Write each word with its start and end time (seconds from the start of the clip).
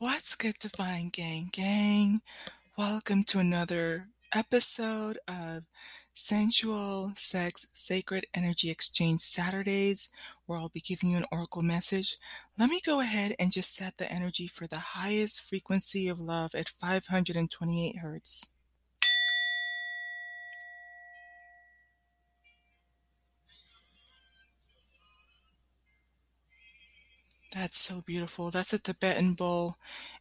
What's 0.00 0.34
good, 0.34 0.58
Divine 0.58 1.10
Gang 1.10 1.50
Gang? 1.52 2.22
Welcome 2.78 3.22
to 3.24 3.38
another 3.38 4.06
episode 4.34 5.18
of 5.28 5.64
Sensual 6.14 7.12
Sex 7.16 7.66
Sacred 7.74 8.24
Energy 8.32 8.70
Exchange 8.70 9.20
Saturdays, 9.20 10.08
where 10.46 10.58
I'll 10.58 10.70
be 10.70 10.80
giving 10.80 11.10
you 11.10 11.18
an 11.18 11.26
oracle 11.30 11.60
message. 11.60 12.16
Let 12.58 12.70
me 12.70 12.80
go 12.80 13.00
ahead 13.00 13.36
and 13.38 13.52
just 13.52 13.74
set 13.74 13.98
the 13.98 14.10
energy 14.10 14.46
for 14.46 14.66
the 14.66 14.78
highest 14.78 15.42
frequency 15.42 16.08
of 16.08 16.18
love 16.18 16.54
at 16.54 16.70
528 16.70 17.98
hertz. 17.98 18.46
That's 27.52 27.78
so 27.78 28.02
beautiful. 28.06 28.50
That's 28.50 28.72
a 28.72 28.78
Tibetan 28.78 29.34
bowl, 29.34 29.76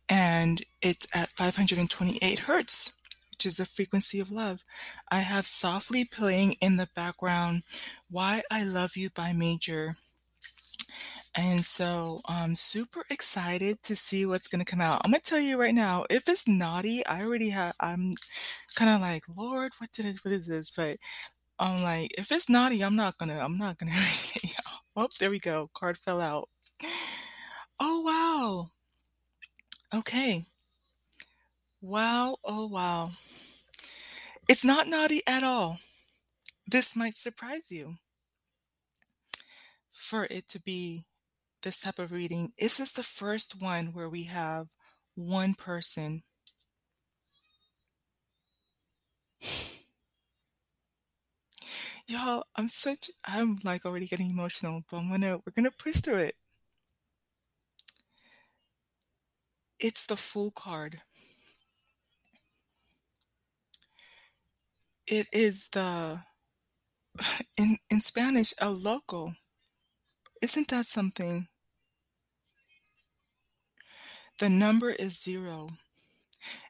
and 0.07 0.63
it's 0.81 1.07
at 1.13 1.29
528 1.29 2.39
hertz, 2.39 2.93
which 3.31 3.45
is 3.45 3.57
the 3.57 3.65
frequency 3.65 4.19
of 4.19 4.31
love. 4.31 4.63
I 5.11 5.19
have 5.19 5.45
softly 5.45 6.05
playing 6.05 6.53
in 6.53 6.77
the 6.77 6.89
background 6.95 7.63
Why 8.09 8.41
I 8.49 8.63
Love 8.63 8.97
You 8.97 9.09
by 9.11 9.33
Major. 9.33 9.97
And 11.35 11.63
so 11.63 12.21
I'm 12.25 12.55
super 12.55 13.03
excited 13.11 13.83
to 13.83 13.95
see 13.95 14.25
what's 14.25 14.47
going 14.47 14.63
to 14.65 14.69
come 14.69 14.81
out. 14.81 15.01
I'm 15.05 15.11
going 15.11 15.21
to 15.21 15.29
tell 15.29 15.39
you 15.39 15.57
right 15.57 15.75
now, 15.75 16.05
if 16.09 16.27
it's 16.27 16.47
naughty, 16.47 17.05
I 17.05 17.21
already 17.21 17.49
have, 17.49 17.75
I'm 17.79 18.11
kind 18.75 18.89
of 18.95 19.01
like, 19.01 19.23
Lord, 19.37 19.71
what 19.77 19.91
did 19.91 20.05
it, 20.05 20.19
what 20.25 20.33
is 20.33 20.47
this? 20.47 20.71
But 20.75 20.97
I'm 21.59 21.83
like, 21.83 22.11
if 22.17 22.31
it's 22.31 22.49
naughty, 22.49 22.83
I'm 22.83 22.95
not 22.95 23.17
going 23.19 23.29
to, 23.29 23.39
I'm 23.41 23.57
not 23.57 23.77
going 23.77 23.91
to. 23.93 24.49
Oh, 24.95 25.07
there 25.19 25.29
we 25.29 25.39
go. 25.39 25.69
Card 25.75 25.97
fell 25.97 26.19
out. 26.19 26.49
Oh, 27.79 27.99
wow. 28.01 28.69
Okay. 29.93 30.45
Wow. 31.81 32.37
Oh, 32.43 32.67
wow. 32.67 33.11
It's 34.49 34.65
not 34.65 34.87
naughty 34.87 35.21
at 35.25 35.43
all. 35.43 35.79
This 36.67 36.95
might 36.95 37.17
surprise 37.17 37.71
you 37.71 37.97
for 39.91 40.25
it 40.29 40.47
to 40.49 40.59
be 40.61 41.05
this 41.63 41.79
type 41.81 41.99
of 41.99 42.11
reading. 42.13 42.53
This 42.59 42.79
is 42.79 42.91
the 42.93 43.03
first 43.03 43.61
one 43.61 43.87
where 43.93 44.09
we 44.09 44.23
have 44.25 44.69
one 45.15 45.55
person. 45.55 46.23
Y'all, 52.07 52.43
I'm 52.57 52.67
such, 52.67 53.09
I'm 53.25 53.57
like 53.63 53.85
already 53.85 54.07
getting 54.07 54.29
emotional, 54.31 54.83
but 54.89 54.97
I'm 54.97 55.09
gonna, 55.09 55.37
we're 55.37 55.53
gonna 55.55 55.71
push 55.71 55.97
through 56.01 56.17
it. 56.17 56.35
It's 59.79 60.05
the 60.05 60.17
Fool 60.17 60.51
card. 60.51 61.01
It 65.07 65.27
is 65.31 65.69
the 65.71 66.21
in 67.57 67.77
in 67.89 68.01
Spanish 68.01 68.53
el 68.59 68.73
loco. 68.73 69.35
Isn't 70.41 70.69
that 70.69 70.85
something? 70.85 71.47
The 74.39 74.49
number 74.49 74.91
is 74.91 75.21
zero. 75.21 75.69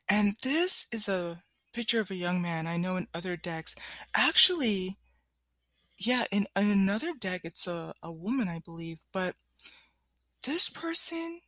And 0.09 0.35
this 0.41 0.87
is 0.91 1.07
a 1.07 1.43
picture 1.71 1.99
of 1.99 2.09
a 2.09 2.15
young 2.15 2.41
man 2.41 2.65
I 2.65 2.77
know 2.77 2.97
in 2.97 3.07
other 3.13 3.37
decks. 3.37 3.75
Actually, 4.15 4.97
yeah, 5.97 6.25
in, 6.31 6.47
in 6.55 6.71
another 6.71 7.13
deck, 7.13 7.41
it's 7.43 7.67
a, 7.67 7.93
a 8.01 8.11
woman, 8.11 8.47
I 8.47 8.59
believe. 8.59 9.03
But 9.13 9.35
this 10.43 10.69
person, 10.69 11.41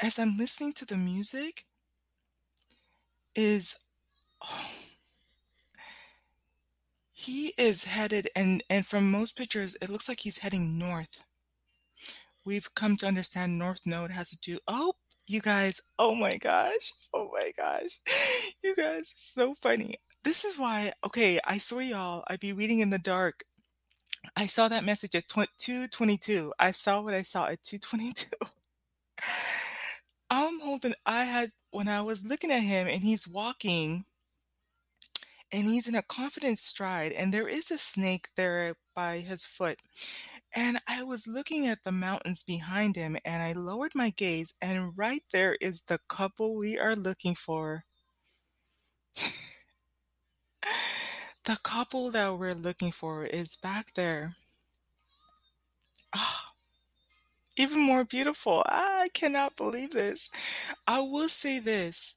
as 0.00 0.18
I'm 0.18 0.36
listening 0.36 0.72
to 0.74 0.84
the 0.84 0.96
music, 0.96 1.64
is. 3.34 3.76
Oh, 4.42 4.70
he 7.18 7.54
is 7.58 7.84
headed, 7.84 8.28
and, 8.36 8.62
and 8.70 8.86
from 8.86 9.10
most 9.10 9.36
pictures, 9.36 9.74
it 9.82 9.88
looks 9.88 10.08
like 10.08 10.20
he's 10.20 10.38
heading 10.38 10.78
north. 10.78 11.24
We've 12.44 12.72
come 12.74 12.96
to 12.98 13.06
understand 13.06 13.58
North 13.58 13.80
Node 13.84 14.12
has 14.12 14.30
to 14.30 14.38
do. 14.38 14.58
Oh, 14.68 14.92
you 15.26 15.40
guys, 15.40 15.80
oh 15.98 16.14
my 16.14 16.36
gosh, 16.36 16.92
oh 17.12 17.28
my 17.32 17.50
gosh, 17.56 17.98
you 18.62 18.76
guys, 18.76 19.12
so 19.16 19.56
funny. 19.60 19.96
This 20.22 20.44
is 20.44 20.56
why, 20.56 20.92
okay, 21.04 21.40
I 21.44 21.58
saw 21.58 21.80
y'all, 21.80 22.22
I'd 22.28 22.38
be 22.38 22.52
reading 22.52 22.78
in 22.78 22.90
the 22.90 22.98
dark. 22.98 23.42
I 24.36 24.46
saw 24.46 24.68
that 24.68 24.84
message 24.84 25.16
at 25.16 25.28
222. 25.28 26.52
I 26.60 26.70
saw 26.70 27.00
what 27.00 27.14
I 27.14 27.22
saw 27.22 27.46
at 27.46 27.64
222. 27.64 28.36
I'm 30.30 30.60
holding, 30.60 30.94
I 31.04 31.24
had, 31.24 31.52
when 31.70 31.88
I 31.88 32.02
was 32.02 32.24
looking 32.24 32.50
at 32.50 32.62
him 32.62 32.88
and 32.88 33.02
he's 33.02 33.28
walking, 33.28 34.04
and 35.52 35.64
he's 35.64 35.88
in 35.88 35.94
a 35.94 36.02
confident 36.02 36.58
stride, 36.58 37.12
and 37.12 37.32
there 37.32 37.48
is 37.48 37.70
a 37.70 37.78
snake 37.78 38.28
there 38.36 38.74
by 38.94 39.18
his 39.20 39.44
foot. 39.46 39.80
And 40.54 40.80
I 40.88 41.02
was 41.04 41.26
looking 41.26 41.66
at 41.66 41.84
the 41.84 41.92
mountains 41.92 42.42
behind 42.42 42.96
him, 42.96 43.16
and 43.24 43.42
I 43.42 43.52
lowered 43.52 43.94
my 43.94 44.10
gaze, 44.10 44.54
and 44.60 44.96
right 44.96 45.22
there 45.32 45.56
is 45.60 45.82
the 45.82 46.00
couple 46.08 46.56
we 46.56 46.78
are 46.78 46.94
looking 46.96 47.34
for. 47.34 47.84
the 51.44 51.56
couple 51.62 52.10
that 52.10 52.38
we're 52.38 52.54
looking 52.54 52.92
for 52.92 53.24
is 53.24 53.56
back 53.56 53.94
there. 53.94 54.36
Oh, 56.14 56.40
even 57.56 57.80
more 57.80 58.04
beautiful. 58.04 58.62
I 58.66 59.08
cannot 59.14 59.56
believe 59.56 59.92
this. 59.92 60.30
I 60.86 61.00
will 61.00 61.28
say 61.28 61.58
this 61.58 62.14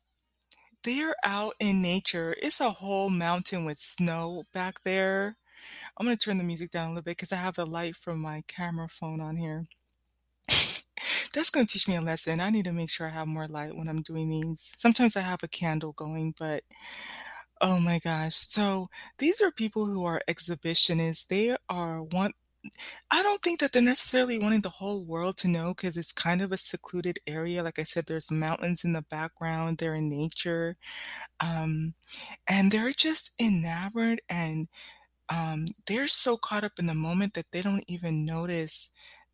they're 0.84 1.16
out 1.24 1.54
in 1.60 1.82
nature. 1.82 2.36
It's 2.42 2.62
a 2.62 2.72
whole 2.72 3.10
mountain 3.10 3.66
with 3.66 3.80
snow 3.80 4.44
back 4.54 4.84
there. 4.84 5.36
I'm 5.98 6.06
going 6.06 6.18
to 6.18 6.24
turn 6.24 6.38
the 6.38 6.44
music 6.44 6.72
down 6.72 6.88
a 6.88 6.90
little 6.92 7.04
bit 7.04 7.18
because 7.18 7.34
I 7.34 7.38
have 7.38 7.56
the 7.56 7.66
light 7.66 7.96
from 7.96 8.20
my 8.20 8.44
camera 8.48 8.88
phone 8.88 9.20
on 9.20 9.36
here. 9.36 9.68
That's 11.34 11.50
going 11.50 11.66
to 11.66 11.74
teach 11.74 11.88
me 11.88 11.96
a 11.96 12.02
lesson. 12.02 12.40
I 12.40 12.50
need 12.50 12.66
to 12.66 12.72
make 12.72 12.90
sure 12.90 13.08
I 13.08 13.12
have 13.12 13.28
more 13.28 13.48
light 13.48 13.76
when 13.76 13.90
I'm 13.90 14.02
doing 14.02 14.30
these. 14.30 14.72
Sometimes 14.78 15.18
I 15.18 15.22
have 15.22 15.44
a 15.44 15.50
candle 15.50 15.92
going, 15.92 16.34
but 16.40 16.64
oh 17.60 17.80
my 17.80 18.00
gosh. 18.00 18.36
So 18.36 18.90
these 19.18 19.42
are 19.42 19.52
people 19.52 19.86
who 19.86 20.06
are 20.06 20.22
exhibitionists. 20.30 21.28
They 21.28 21.58
are 21.70 22.02
want 22.02 22.36
I 23.12 23.24
don't 23.24 23.42
think 23.42 23.60
that 23.60 23.72
they're 23.72 23.82
necessarily 23.82 24.40
wanting 24.40 24.62
the 24.62 24.70
whole 24.70 25.04
world 25.04 25.38
to 25.38 25.48
know 25.48 25.74
because 25.74 25.98
it's 25.98 26.12
kind 26.12 26.42
of 26.42 26.52
a 26.52 26.58
secluded 26.58 27.20
area. 27.28 27.64
Like 27.64 27.80
I 27.80 27.84
said, 27.84 28.06
there's 28.06 28.32
mountains 28.32 28.84
in 28.84 28.94
the 28.94 29.02
background, 29.04 29.78
they're 29.78 29.96
in 29.96 30.10
nature. 30.10 30.78
Um, 31.40 31.94
and 32.48 32.72
they're 32.72 32.92
just 32.92 33.32
enamored 33.40 34.22
and 34.30 34.68
um, 35.30 35.66
they're 35.88 36.08
so 36.08 36.38
caught 36.38 36.64
up 36.64 36.80
in 36.80 36.88
the 36.88 36.96
moment 36.96 37.34
that 37.36 37.52
they 37.52 37.62
don't 37.62 37.84
even 37.88 38.26
notice 38.26 38.90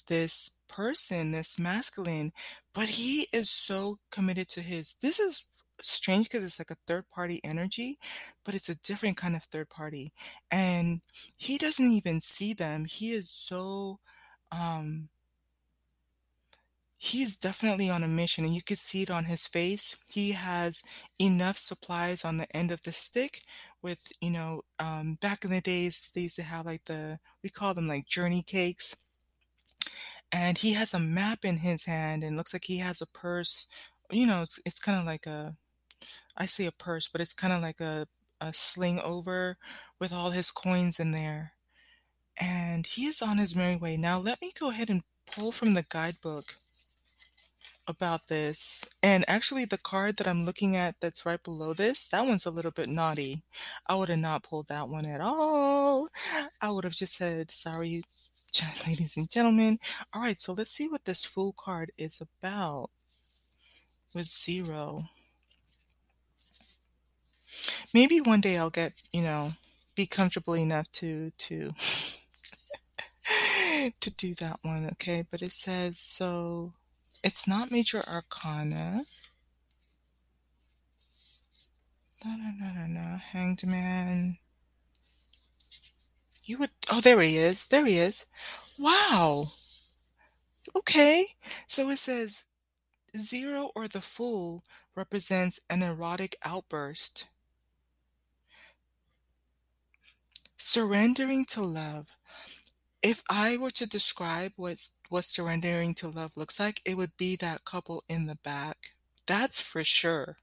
this 0.07 0.51
person, 0.67 1.31
this 1.31 1.57
masculine, 1.57 2.31
but 2.73 2.89
he 2.89 3.27
is 3.33 3.49
so 3.49 3.97
committed 4.11 4.49
to 4.49 4.61
his. 4.61 4.95
This 5.01 5.19
is 5.19 5.43
strange 5.81 6.29
because 6.29 6.43
it's 6.43 6.59
like 6.59 6.71
a 6.71 6.77
third 6.87 7.09
party 7.09 7.41
energy, 7.43 7.99
but 8.43 8.55
it's 8.55 8.69
a 8.69 8.75
different 8.75 9.17
kind 9.17 9.35
of 9.35 9.43
third 9.43 9.69
party. 9.69 10.13
And 10.51 11.01
he 11.37 11.57
doesn't 11.57 11.91
even 11.91 12.21
see 12.21 12.53
them. 12.53 12.85
He 12.85 13.11
is 13.13 13.29
so 13.29 13.99
um 14.51 15.09
he's 16.97 17.35
definitely 17.35 17.89
on 17.89 18.03
a 18.03 18.07
mission 18.07 18.45
and 18.45 18.55
you 18.55 18.61
could 18.63 18.77
see 18.77 19.01
it 19.03 19.11
on 19.11 19.25
his 19.25 19.45
face. 19.47 19.97
He 20.09 20.31
has 20.31 20.81
enough 21.19 21.57
supplies 21.57 22.23
on 22.25 22.37
the 22.37 22.53
end 22.55 22.71
of 22.71 22.81
the 22.81 22.91
stick 22.91 23.41
with, 23.81 24.11
you 24.21 24.31
know, 24.31 24.63
um 24.79 25.15
back 25.21 25.43
in 25.45 25.51
the 25.51 25.61
days 25.61 26.11
they 26.13 26.21
used 26.21 26.35
to 26.37 26.43
have 26.43 26.65
like 26.65 26.85
the 26.85 27.19
we 27.43 27.49
call 27.49 27.73
them 27.73 27.87
like 27.87 28.05
journey 28.07 28.43
cakes. 28.43 28.95
And 30.31 30.57
he 30.57 30.73
has 30.73 30.93
a 30.93 30.99
map 30.99 31.45
in 31.45 31.57
his 31.57 31.85
hand 31.85 32.23
and 32.23 32.35
looks 32.37 32.53
like 32.53 32.65
he 32.65 32.77
has 32.79 33.01
a 33.01 33.07
purse. 33.07 33.67
You 34.11 34.27
know, 34.27 34.41
it's 34.43 34.59
it's 34.65 34.79
kind 34.79 34.99
of 34.99 35.05
like 35.05 35.25
a 35.25 35.55
I 36.37 36.45
say 36.45 36.65
a 36.65 36.71
purse, 36.71 37.07
but 37.07 37.21
it's 37.21 37.33
kind 37.33 37.53
of 37.53 37.61
like 37.61 37.79
a, 37.79 38.07
a 38.41 38.53
sling 38.53 38.99
over 38.99 39.57
with 39.99 40.11
all 40.11 40.31
his 40.31 40.51
coins 40.51 40.99
in 40.99 41.11
there. 41.11 41.53
And 42.39 42.85
he 42.85 43.05
is 43.05 43.21
on 43.21 43.37
his 43.37 43.55
merry 43.55 43.77
way. 43.77 43.95
Now, 43.97 44.19
let 44.19 44.41
me 44.41 44.51
go 44.59 44.69
ahead 44.69 44.89
and 44.89 45.03
pull 45.31 45.51
from 45.51 45.73
the 45.73 45.85
guidebook 45.89 46.55
about 47.87 48.27
this. 48.27 48.83
And 49.01 49.23
actually, 49.27 49.65
the 49.65 49.77
card 49.77 50.17
that 50.17 50.27
I'm 50.27 50.45
looking 50.45 50.75
at 50.75 50.95
that's 50.99 51.25
right 51.25 51.41
below 51.41 51.73
this, 51.73 52.07
that 52.09 52.25
one's 52.25 52.45
a 52.45 52.51
little 52.51 52.71
bit 52.71 52.89
naughty. 52.89 53.43
I 53.87 53.95
would 53.95 54.09
have 54.09 54.19
not 54.19 54.43
pulled 54.43 54.67
that 54.67 54.89
one 54.89 55.05
at 55.05 55.21
all. 55.21 56.09
I 56.61 56.71
would 56.71 56.83
have 56.83 56.93
just 56.93 57.15
said, 57.15 57.51
sorry, 57.51 58.03
ladies 58.87 59.17
and 59.17 59.29
gentlemen. 59.29 59.79
All 60.13 60.21
right, 60.21 60.39
so 60.39 60.53
let's 60.53 60.71
see 60.71 60.87
what 60.87 61.05
this 61.05 61.25
Fool 61.25 61.53
card 61.57 61.91
is 61.97 62.21
about 62.21 62.89
with 64.13 64.31
zero 64.31 65.09
maybe 67.95 68.19
one 68.19 68.41
day 68.41 68.57
I'll 68.57 68.69
get, 68.69 68.93
you 69.13 69.21
know, 69.23 69.53
be 69.95 70.05
comfortable 70.05 70.55
enough 70.55 70.91
to 70.99 71.31
to 71.31 71.73
to 74.01 74.15
do 74.15 74.35
that 74.35 74.59
one, 74.61 74.89
okay? 74.93 75.23
But 75.31 75.41
it 75.41 75.53
says 75.53 75.99
so 75.99 76.73
It's 77.23 77.47
not 77.47 77.71
Major 77.71 78.03
Arcana. 78.07 79.03
No, 82.23 82.31
no, 82.35 82.51
no, 82.59 82.73
no, 82.73 82.85
no. 82.87 83.17
Hanged 83.17 83.65
Man. 83.65 84.37
You 86.43 86.57
would. 86.59 86.71
Oh, 86.91 87.01
there 87.01 87.21
he 87.21 87.37
is. 87.37 87.67
There 87.67 87.85
he 87.85 87.97
is. 87.97 88.25
Wow. 88.77 89.47
Okay. 90.75 91.35
So 91.67 91.89
it 91.89 91.97
says 91.97 92.43
zero 93.17 93.71
or 93.75 93.87
the 93.87 94.01
fool 94.01 94.63
represents 94.95 95.59
an 95.69 95.83
erotic 95.83 96.35
outburst. 96.43 97.27
Surrendering 100.67 101.45
to 101.45 101.61
love. 101.61 102.07
If 103.03 103.21
I 103.29 103.55
were 103.55 103.69
to 103.69 103.85
describe 103.85 104.53
what 104.55 104.89
what 105.09 105.23
surrendering 105.23 105.93
to 105.95 106.07
love 106.07 106.35
looks 106.35 106.59
like, 106.59 106.81
it 106.83 106.97
would 106.97 107.15
be 107.17 107.35
that 107.35 107.65
couple 107.65 108.03
in 108.09 108.25
the 108.25 108.37
back. 108.43 108.95
That's 109.27 109.59
for 109.59 109.83
sure. 109.83 110.37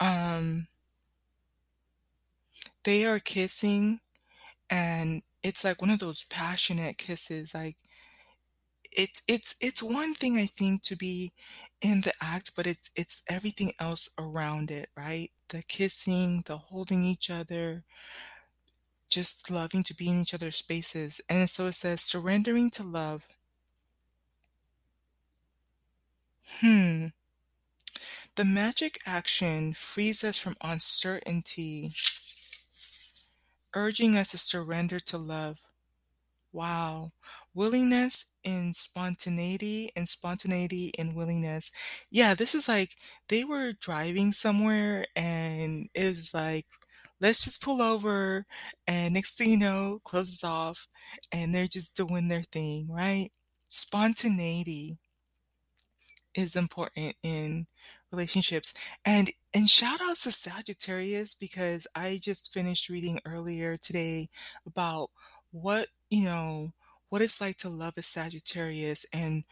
Um 0.00 0.66
they 2.84 3.04
are 3.04 3.20
kissing 3.20 4.00
and 4.70 5.22
it's 5.42 5.64
like 5.64 5.80
one 5.80 5.90
of 5.90 5.98
those 6.00 6.24
passionate 6.24 6.98
kisses 6.98 7.54
like 7.54 7.76
it's 8.92 9.22
it's 9.28 9.56
it's 9.60 9.82
one 9.82 10.14
thing 10.14 10.36
I 10.38 10.46
think 10.46 10.82
to 10.84 10.96
be 10.96 11.32
in 11.80 12.02
the 12.02 12.12
act, 12.20 12.52
but 12.56 12.66
it's 12.66 12.90
it's 12.96 13.22
everything 13.28 13.72
else 13.80 14.08
around 14.18 14.70
it, 14.70 14.88
right? 14.96 15.30
The 15.48 15.62
kissing, 15.62 16.42
the 16.46 16.58
holding 16.58 17.04
each 17.04 17.30
other, 17.30 17.84
just 19.10 19.50
loving 19.50 19.82
to 19.84 19.94
be 19.94 20.08
in 20.08 20.20
each 20.22 20.32
other's 20.34 20.56
spaces. 20.56 21.20
And 21.28 21.50
so 21.50 21.66
it 21.66 21.72
says 21.72 22.00
surrendering 22.00 22.70
to 22.70 22.82
love. 22.82 23.28
Hmm. 26.60 27.06
The 28.34 28.44
magic 28.44 28.98
action 29.06 29.72
frees 29.72 30.24
us 30.24 30.36
from 30.36 30.56
uncertainty, 30.62 31.92
urging 33.74 34.16
us 34.16 34.30
to 34.30 34.38
surrender 34.38 35.00
to 35.00 35.18
love. 35.18 35.60
Wow. 36.52 37.12
Willingness 37.54 38.26
and 38.44 38.76
spontaneity 38.76 39.90
and 39.96 40.08
spontaneity 40.08 40.92
and 40.98 41.14
willingness. 41.14 41.70
Yeah, 42.10 42.34
this 42.34 42.54
is 42.54 42.68
like 42.68 42.96
they 43.28 43.44
were 43.44 43.72
driving 43.72 44.32
somewhere 44.32 45.06
and 45.16 45.88
it 45.94 46.06
was 46.06 46.32
like, 46.32 46.66
let's 47.20 47.44
just 47.44 47.62
pull 47.62 47.82
over 47.82 48.46
and 48.86 49.14
next 49.14 49.36
thing 49.36 49.50
you 49.50 49.56
know, 49.58 50.00
closes 50.04 50.44
off 50.44 50.86
and 51.32 51.54
they're 51.54 51.66
just 51.66 51.96
doing 51.96 52.28
their 52.28 52.42
thing, 52.42 52.88
right? 52.90 53.32
Spontaneity 53.68 54.98
is 56.34 56.56
important 56.56 57.16
in 57.22 57.66
relationships. 58.12 58.72
And 59.04 59.30
and 59.54 59.68
shout 59.68 60.00
outs 60.02 60.22
to 60.24 60.32
Sagittarius 60.32 61.34
because 61.34 61.86
I 61.94 62.18
just 62.22 62.52
finished 62.52 62.88
reading 62.88 63.20
earlier 63.24 63.76
today 63.76 64.28
about 64.66 65.10
what, 65.50 65.88
you 66.08 66.24
know, 66.24 66.72
what 67.10 67.22
it's 67.22 67.40
like 67.40 67.58
to 67.58 67.68
love 67.68 67.94
a 67.98 68.02
Sagittarius 68.02 69.06
and 69.12 69.44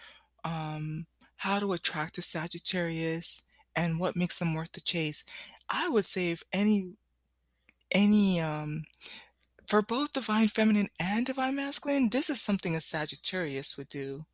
um 0.45 1.07
how 1.37 1.61
to 1.61 1.73
attract 1.73 2.19
a 2.19 2.23
Sagittarius 2.23 3.43
and 3.77 4.01
what 4.01 4.17
makes 4.17 4.39
them 4.39 4.55
worth 4.55 4.73
the 4.73 4.81
chase. 4.81 5.25
I 5.69 5.89
would 5.89 6.05
say 6.07 6.31
if 6.31 6.43
any 6.53 6.95
any 7.93 8.41
um 8.41 8.85
for 9.69 9.83
both 9.83 10.15
divine 10.15 10.49
feminine 10.49 10.89
and 10.99 11.27
divine 11.27 11.57
masculine, 11.57 12.09
this 12.09 12.31
is 12.31 12.41
something 12.41 12.75
a 12.75 12.81
Sagittarius 12.81 13.77
would 13.77 13.89
do. 13.89 14.25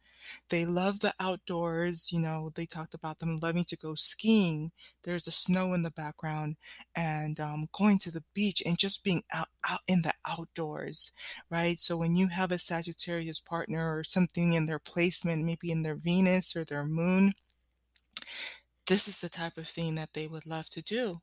They 0.48 0.64
love 0.64 1.00
the 1.00 1.14
outdoors, 1.20 2.12
you 2.12 2.20
know, 2.20 2.50
they 2.54 2.66
talked 2.66 2.94
about 2.94 3.18
them 3.18 3.38
loving 3.42 3.64
to 3.64 3.76
go 3.76 3.94
skiing. 3.94 4.72
There's 5.02 5.24
the 5.24 5.30
snow 5.30 5.74
in 5.74 5.82
the 5.82 5.90
background 5.90 6.56
and 6.94 7.38
um, 7.40 7.68
going 7.72 7.98
to 8.00 8.10
the 8.10 8.24
beach 8.34 8.62
and 8.64 8.78
just 8.78 9.04
being 9.04 9.22
out, 9.32 9.48
out 9.68 9.80
in 9.88 10.02
the 10.02 10.14
outdoors, 10.26 11.12
right? 11.50 11.78
So 11.78 11.96
when 11.96 12.16
you 12.16 12.28
have 12.28 12.52
a 12.52 12.58
Sagittarius 12.58 13.40
partner 13.40 13.96
or 13.96 14.04
something 14.04 14.52
in 14.52 14.66
their 14.66 14.78
placement, 14.78 15.44
maybe 15.44 15.70
in 15.70 15.82
their 15.82 15.96
Venus 15.96 16.56
or 16.56 16.64
their 16.64 16.84
moon, 16.84 17.32
this 18.86 19.08
is 19.08 19.20
the 19.20 19.28
type 19.28 19.56
of 19.56 19.66
thing 19.66 19.94
that 19.94 20.12
they 20.12 20.26
would 20.26 20.46
love 20.46 20.68
to 20.70 20.82
do 20.82 21.20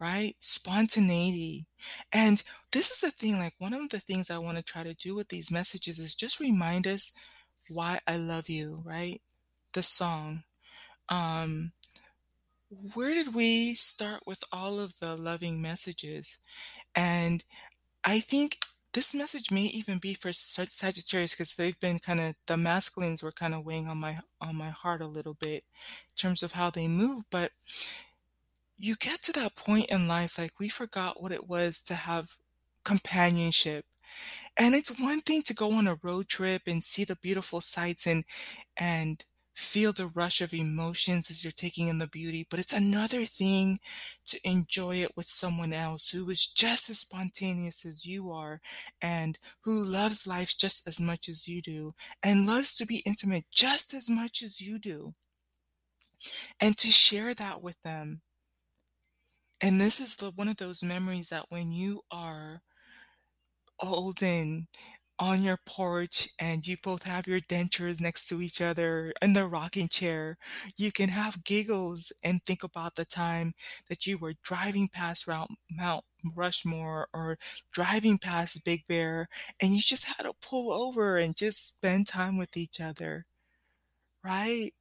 right? 0.00 0.36
Spontaneity. 0.40 1.66
And 2.12 2.42
this 2.72 2.90
is 2.90 3.00
the 3.00 3.10
thing, 3.10 3.38
like 3.38 3.54
one 3.58 3.72
of 3.72 3.88
the 3.90 4.00
things 4.00 4.30
I 4.30 4.38
want 4.38 4.58
to 4.58 4.62
try 4.62 4.82
to 4.82 4.94
do 4.94 5.14
with 5.14 5.28
these 5.28 5.50
messages 5.50 5.98
is 5.98 6.14
just 6.14 6.40
remind 6.40 6.86
us 6.86 7.12
why 7.68 8.00
I 8.06 8.16
love 8.16 8.48
you, 8.48 8.82
right? 8.84 9.20
The 9.72 9.82
song. 9.82 10.44
Um 11.08 11.72
where 12.94 13.14
did 13.14 13.34
we 13.34 13.74
start 13.74 14.22
with 14.26 14.42
all 14.52 14.80
of 14.80 14.98
the 14.98 15.16
loving 15.16 15.62
messages? 15.62 16.38
And 16.94 17.44
I 18.04 18.20
think 18.20 18.58
this 18.92 19.14
message 19.14 19.50
may 19.50 19.64
even 19.64 19.98
be 19.98 20.14
for 20.14 20.32
Sagittarius 20.32 21.32
because 21.32 21.54
they've 21.54 21.78
been 21.80 21.98
kind 21.98 22.20
of 22.20 22.34
the 22.46 22.56
masculines 22.56 23.22
were 23.22 23.32
kind 23.32 23.54
of 23.54 23.64
weighing 23.64 23.88
on 23.88 23.98
my 23.98 24.18
on 24.40 24.56
my 24.56 24.70
heart 24.70 25.00
a 25.02 25.06
little 25.06 25.34
bit 25.34 25.64
in 25.64 26.16
terms 26.16 26.42
of 26.42 26.52
how 26.52 26.70
they 26.70 26.88
move, 26.88 27.24
but 27.30 27.52
you 28.78 28.96
get 28.96 29.22
to 29.22 29.32
that 29.32 29.54
point 29.54 29.86
in 29.90 30.08
life, 30.08 30.38
like 30.38 30.58
we 30.58 30.68
forgot 30.68 31.22
what 31.22 31.32
it 31.32 31.48
was 31.48 31.82
to 31.82 31.94
have 31.94 32.38
companionship. 32.84 33.84
And 34.56 34.74
it's 34.74 34.98
one 35.00 35.20
thing 35.20 35.42
to 35.44 35.54
go 35.54 35.72
on 35.72 35.86
a 35.86 35.98
road 36.02 36.28
trip 36.28 36.62
and 36.66 36.82
see 36.84 37.04
the 37.04 37.16
beautiful 37.16 37.60
sights 37.60 38.06
and 38.06 38.24
and 38.76 39.24
feel 39.54 39.92
the 39.92 40.08
rush 40.08 40.40
of 40.40 40.52
emotions 40.52 41.30
as 41.30 41.44
you're 41.44 41.52
taking 41.52 41.86
in 41.88 41.98
the 41.98 42.08
beauty, 42.08 42.44
but 42.50 42.58
it's 42.58 42.72
another 42.72 43.24
thing 43.24 43.78
to 44.26 44.38
enjoy 44.48 44.96
it 44.96 45.12
with 45.16 45.26
someone 45.26 45.72
else 45.72 46.10
who 46.10 46.28
is 46.30 46.46
just 46.46 46.90
as 46.90 46.98
spontaneous 46.98 47.84
as 47.84 48.04
you 48.04 48.32
are 48.32 48.60
and 49.00 49.38
who 49.62 49.84
loves 49.84 50.26
life 50.26 50.56
just 50.58 50.88
as 50.88 51.00
much 51.00 51.28
as 51.28 51.46
you 51.46 51.62
do 51.62 51.94
and 52.22 52.46
loves 52.48 52.74
to 52.76 52.84
be 52.86 53.02
intimate 53.06 53.44
just 53.52 53.94
as 53.94 54.10
much 54.10 54.42
as 54.42 54.60
you 54.60 54.78
do. 54.78 55.14
And 56.60 56.76
to 56.78 56.88
share 56.90 57.32
that 57.34 57.62
with 57.62 57.80
them 57.82 58.22
and 59.60 59.80
this 59.80 60.00
is 60.00 60.16
the 60.16 60.30
one 60.30 60.48
of 60.48 60.56
those 60.56 60.82
memories 60.82 61.28
that 61.30 61.46
when 61.48 61.72
you 61.72 62.02
are 62.10 62.62
old 63.82 64.22
and 64.22 64.66
on 65.18 65.42
your 65.42 65.58
porch 65.64 66.28
and 66.40 66.66
you 66.66 66.76
both 66.82 67.04
have 67.04 67.26
your 67.28 67.40
dentures 67.40 68.00
next 68.00 68.26
to 68.28 68.42
each 68.42 68.60
other 68.60 69.12
in 69.22 69.32
the 69.32 69.46
rocking 69.46 69.88
chair, 69.88 70.36
you 70.76 70.90
can 70.90 71.08
have 71.08 71.44
giggles 71.44 72.12
and 72.24 72.42
think 72.44 72.64
about 72.64 72.96
the 72.96 73.04
time 73.04 73.52
that 73.88 74.06
you 74.06 74.18
were 74.18 74.34
driving 74.42 74.88
past 74.88 75.26
Mount 75.70 76.04
Rushmore 76.34 77.08
or 77.14 77.38
driving 77.72 78.18
past 78.18 78.64
Big 78.64 78.86
Bear 78.88 79.28
and 79.60 79.72
you 79.74 79.80
just 79.82 80.06
had 80.06 80.24
to 80.24 80.32
pull 80.42 80.72
over 80.72 81.16
and 81.16 81.36
just 81.36 81.64
spend 81.66 82.06
time 82.08 82.36
with 82.36 82.56
each 82.56 82.80
other. 82.80 83.26
Right? 84.24 84.72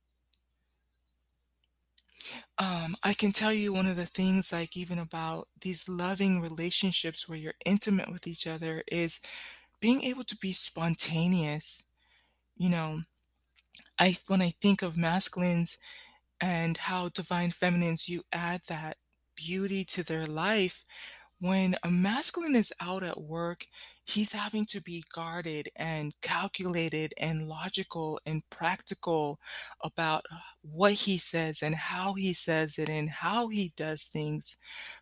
Um, 2.57 2.95
I 3.03 3.13
can 3.13 3.31
tell 3.31 3.53
you 3.53 3.73
one 3.73 3.87
of 3.87 3.95
the 3.97 4.05
things, 4.05 4.51
like 4.51 4.77
even 4.77 4.99
about 4.99 5.47
these 5.61 5.89
loving 5.89 6.41
relationships 6.41 7.27
where 7.27 7.37
you're 7.37 7.53
intimate 7.65 8.11
with 8.11 8.27
each 8.27 8.47
other, 8.47 8.83
is 8.91 9.19
being 9.79 10.03
able 10.03 10.23
to 10.25 10.37
be 10.37 10.53
spontaneous. 10.53 11.83
You 12.57 12.69
know, 12.69 13.01
I 13.99 14.17
when 14.27 14.41
I 14.41 14.51
think 14.61 14.81
of 14.81 14.97
masculines 14.97 15.77
and 16.41 16.77
how 16.77 17.09
divine 17.09 17.51
feminines, 17.51 18.09
you 18.09 18.23
add 18.33 18.61
that 18.67 18.97
beauty 19.35 19.85
to 19.85 20.03
their 20.03 20.25
life. 20.27 20.85
When 21.43 21.75
a 21.83 21.91
masculine 21.91 22.55
is 22.55 22.71
out 22.79 23.03
at 23.03 23.19
work, 23.21 23.67
he's 24.05 24.31
having 24.31 24.65
to 24.67 24.81
be 24.81 25.03
guarded 25.13 25.69
and 25.75 26.13
calculated 26.21 27.13
and 27.17 27.47
logical 27.49 28.19
and 28.25 28.49
practical 28.49 29.39
about 29.83 30.23
uh, 30.31 30.37
what 30.61 30.93
he 30.93 31.17
says 31.17 31.61
and 31.61 31.75
how 31.75 32.13
he 32.13 32.31
says 32.33 32.77
it 32.79 32.87
and 32.89 33.09
how 33.09 33.49
he 33.49 33.73
does 33.75 34.03
things. 34.05 34.55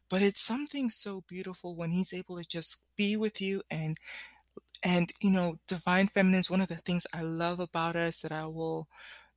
But 0.10 0.22
it's 0.24 0.42
something 0.42 0.90
so 0.90 1.24
beautiful 1.28 1.76
when 1.76 1.92
he's 1.92 2.14
able 2.14 2.38
to 2.38 2.46
just 2.48 2.78
be 2.98 3.18
with 3.18 3.42
you 3.42 3.64
and 3.70 3.98
and 4.84 5.12
you 5.22 5.32
know, 5.32 5.58
divine 5.68 6.08
feminine 6.08 6.40
is 6.40 6.50
one 6.50 6.62
of 6.62 6.68
the 6.68 6.76
things 6.76 7.06
I 7.14 7.22
love 7.22 7.60
about 7.60 7.96
us 7.96 8.22
that 8.22 8.32
I 8.32 8.48
will 8.48 8.88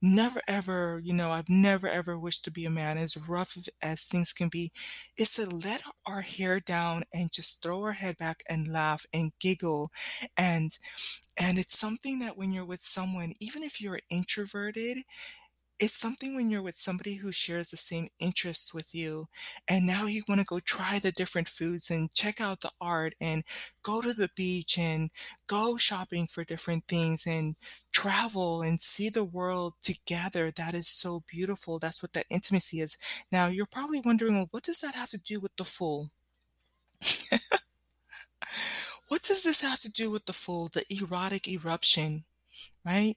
never 0.05 0.41
ever, 0.49 1.01
you 1.05 1.15
know, 1.15 1.33
I've 1.33 1.49
never 1.49 1.89
ever 1.89 2.19
wished 2.19 2.45
to 2.45 2.53
be 2.53 2.67
a 2.67 2.71
man 2.71 2.99
as 2.99 3.17
rough 3.29 3.57
as 3.83 4.05
things 4.05 4.33
can 4.33 4.49
be, 4.51 4.73
is 5.17 5.33
to 5.35 5.47
let 5.49 5.83
our 6.07 6.21
hair 6.23 6.61
down 6.61 7.05
and 7.13 7.33
just 7.33 7.63
throw 7.63 7.83
our 7.83 7.93
head 7.93 8.19
back 8.19 8.43
and 8.49 8.69
laugh 8.69 9.07
and 9.13 9.33
giggle. 9.41 9.91
And 10.37 10.79
and 11.37 11.59
it's 11.59 11.79
something 11.79 12.21
that 12.21 12.37
when 12.39 12.53
you're 12.53 12.65
with 12.65 12.81
someone, 12.81 13.35
even 13.41 13.63
if 13.63 13.81
you're 13.81 14.01
introverted, 14.11 14.99
It's 15.81 15.97
something 15.99 16.37
when 16.37 16.51
you're 16.51 16.63
with 16.63 16.77
somebody 16.77 17.15
who 17.17 17.33
shares 17.33 17.71
the 17.71 17.77
same 17.77 18.09
interests 18.21 18.73
with 18.73 18.95
you, 18.95 19.27
and 19.67 19.85
now 19.87 20.07
you 20.07 20.23
wanna 20.29 20.45
go 20.45 20.61
try 20.61 21.01
the 21.01 21.11
different 21.11 21.49
foods 21.49 21.91
and 21.91 22.13
check 22.15 22.41
out 22.41 22.61
the 22.61 22.71
art 22.81 23.15
and 23.21 23.43
go 23.83 24.01
to 24.01 24.13
the 24.15 24.31
beach 24.37 24.79
and 24.79 25.11
go 25.49 25.77
shopping 25.77 26.29
for 26.29 26.45
different 26.45 26.87
things 26.87 27.27
and 27.27 27.57
travel 27.93 28.63
and 28.63 28.81
see 28.81 29.09
the 29.09 29.25
world 29.25 29.75
together, 29.83 30.53
that 30.53 30.75
is 30.75 30.87
so 30.89 31.25
beautiful, 31.27 31.79
that's 31.81 32.03
what 32.03 32.13
that 32.13 32.27
intimacy 32.31 32.81
is. 32.81 32.97
Now, 33.33 33.49
you're 33.49 33.67
probably 33.67 34.01
wondering, 34.01 34.35
"Well, 34.37 34.49
what 34.53 34.63
does 34.63 34.79
that 34.81 34.95
have 34.95 35.11
to 35.11 35.19
do 35.19 35.41
with 35.41 35.57
the 35.57 35.65
Fool?" 35.65 36.11
What 39.09 39.23
does 39.23 39.43
this 39.43 39.61
have 39.61 39.81
to 39.81 39.91
do 39.91 40.11
with 40.11 40.27
the 40.27 40.33
Fool, 40.33 40.69
the 40.69 40.85
erotic 40.93 41.47
eruption, 41.49 42.25
right? 42.85 43.17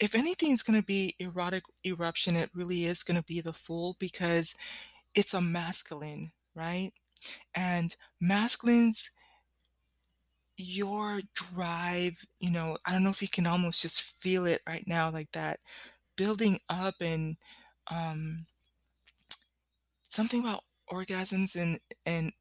If 0.00 0.14
anything's 0.14 0.62
gonna 0.62 0.82
be 0.82 1.14
erotic 1.18 1.64
eruption, 1.84 2.36
it 2.36 2.50
really 2.54 2.84
is 2.84 3.02
gonna 3.02 3.22
be 3.22 3.40
the 3.40 3.52
Fool 3.52 3.96
because 3.98 4.54
it's 5.14 5.34
a 5.34 5.40
masculine, 5.42 6.32
right? 6.54 6.92
And 7.54 7.96
masculines 8.20 9.10
your 10.58 11.20
drive, 11.34 12.24
you 12.40 12.50
know, 12.50 12.78
I 12.86 12.92
don't 12.92 13.04
know 13.04 13.10
if 13.10 13.20
you 13.20 13.28
can 13.28 13.46
almost 13.46 13.82
just 13.82 14.00
feel 14.00 14.46
it 14.46 14.62
right 14.66 14.84
now 14.86 15.10
like 15.10 15.30
that 15.32 15.60
building 16.16 16.60
up 16.70 16.96
and, 17.00 17.36
um 17.90 18.46
something 20.08 20.40
about 20.40 20.62
orgasms 20.90 21.56
and 21.56 21.78
and 22.04 22.32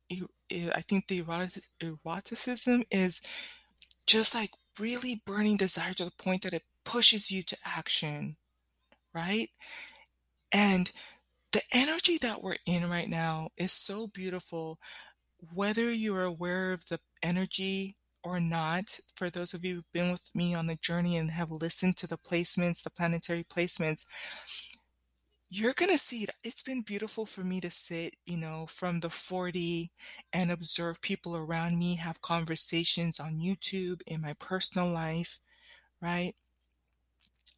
I 0.52 0.82
think 0.82 1.08
the 1.08 1.20
erotic 1.20 1.64
eroticism 1.82 2.84
is 2.92 3.22
just, 4.08 4.36
like, 4.36 4.52
really 4.80 5.22
burning 5.26 5.58
desire 5.58 5.94
to 5.96 6.06
the 6.06 6.12
point 6.12 6.44
that 6.44 6.54
it 6.54 6.64
pushes 6.86 7.32
you 7.32 7.44
to 7.44 7.58
action, 7.65 8.38
right? 9.13 9.50
And 10.51 10.92
the 11.51 11.62
energy 11.74 12.18
that 12.20 12.44
we're 12.44 12.58
in 12.65 12.89
right 12.89 13.10
now 13.10 13.50
is 13.58 13.72
so 13.72 14.08
beautiful, 14.08 14.80
whether 15.54 15.92
you're 15.92 16.24
aware 16.24 16.74
of 16.74 16.86
the 16.89 17.00
energy 17.24 17.96
or 18.24 18.39
not, 18.39 19.00
for 19.15 19.30
those 19.30 19.54
of 19.54 19.63
you 19.65 19.75
who've 19.75 19.94
been 19.94 20.12
with 20.12 20.30
me 20.36 20.56
on 20.56 20.68
the 20.68 20.77
journey 20.77 21.18
and 21.18 21.32
have 21.32 21.51
listened 21.51 21.98
to 21.98 22.08
the 22.08 22.18
placements, 22.18 22.84
the 22.84 22.89
planetary 22.89 23.44
placements 23.44 24.06
you're 25.50 25.74
gonna 25.74 25.98
see 25.98 26.24
it. 26.24 26.32
It's 26.44 26.62
been 26.63 26.82
beautiful 26.82 27.25
for 27.25 27.44
me 27.44 27.62
to 27.62 27.70
sit, 27.70 28.15
you 28.25 28.38
know, 28.38 28.65
from 28.68 29.00
the 29.00 29.10
4D 29.10 29.92
and 30.34 30.51
observe 30.51 31.01
people 31.01 31.36
around 31.36 31.77
me 31.77 31.96
have 31.96 32.22
conversations 32.22 33.20
on 33.20 33.39
YouTube, 33.39 34.01
in 34.08 34.22
my 34.22 34.34
personal 34.34 34.92
life, 34.92 35.39
right? 36.01 36.36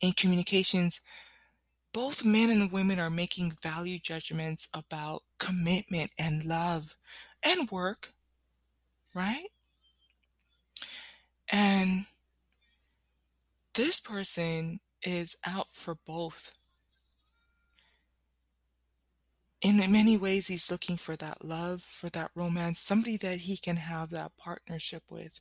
In 0.01 0.12
communications, 0.12 1.01
both 1.94 2.24
men 2.24 2.50
and 2.50 2.72
women 2.72 3.00
are 3.00 3.10
making 3.10 3.58
value 3.62 3.98
judgments 3.98 4.67
about 4.74 5.24
commitment 5.39 6.12
and 6.20 6.46
love 6.46 6.96
and 7.44 7.70
work, 7.72 8.13
right? 9.15 9.48
And 11.51 12.06
this 13.74 14.00
person 14.00 14.79
is 15.01 15.38
out 15.46 15.72
for 15.72 15.96
both. 16.06 16.53
In 19.62 19.77
many 19.91 20.17
ways, 20.17 20.48
he's 20.48 20.70
looking 20.70 20.98
for 20.98 21.15
that 21.15 21.44
love, 21.44 21.82
for 21.82 22.10
that 22.10 22.29
romance, 22.36 22.79
somebody 22.79 23.17
that 23.17 23.39
he 23.39 23.58
can 23.58 23.77
have 23.77 24.12
that 24.12 24.38
partnership 24.38 25.03
with. 25.10 25.39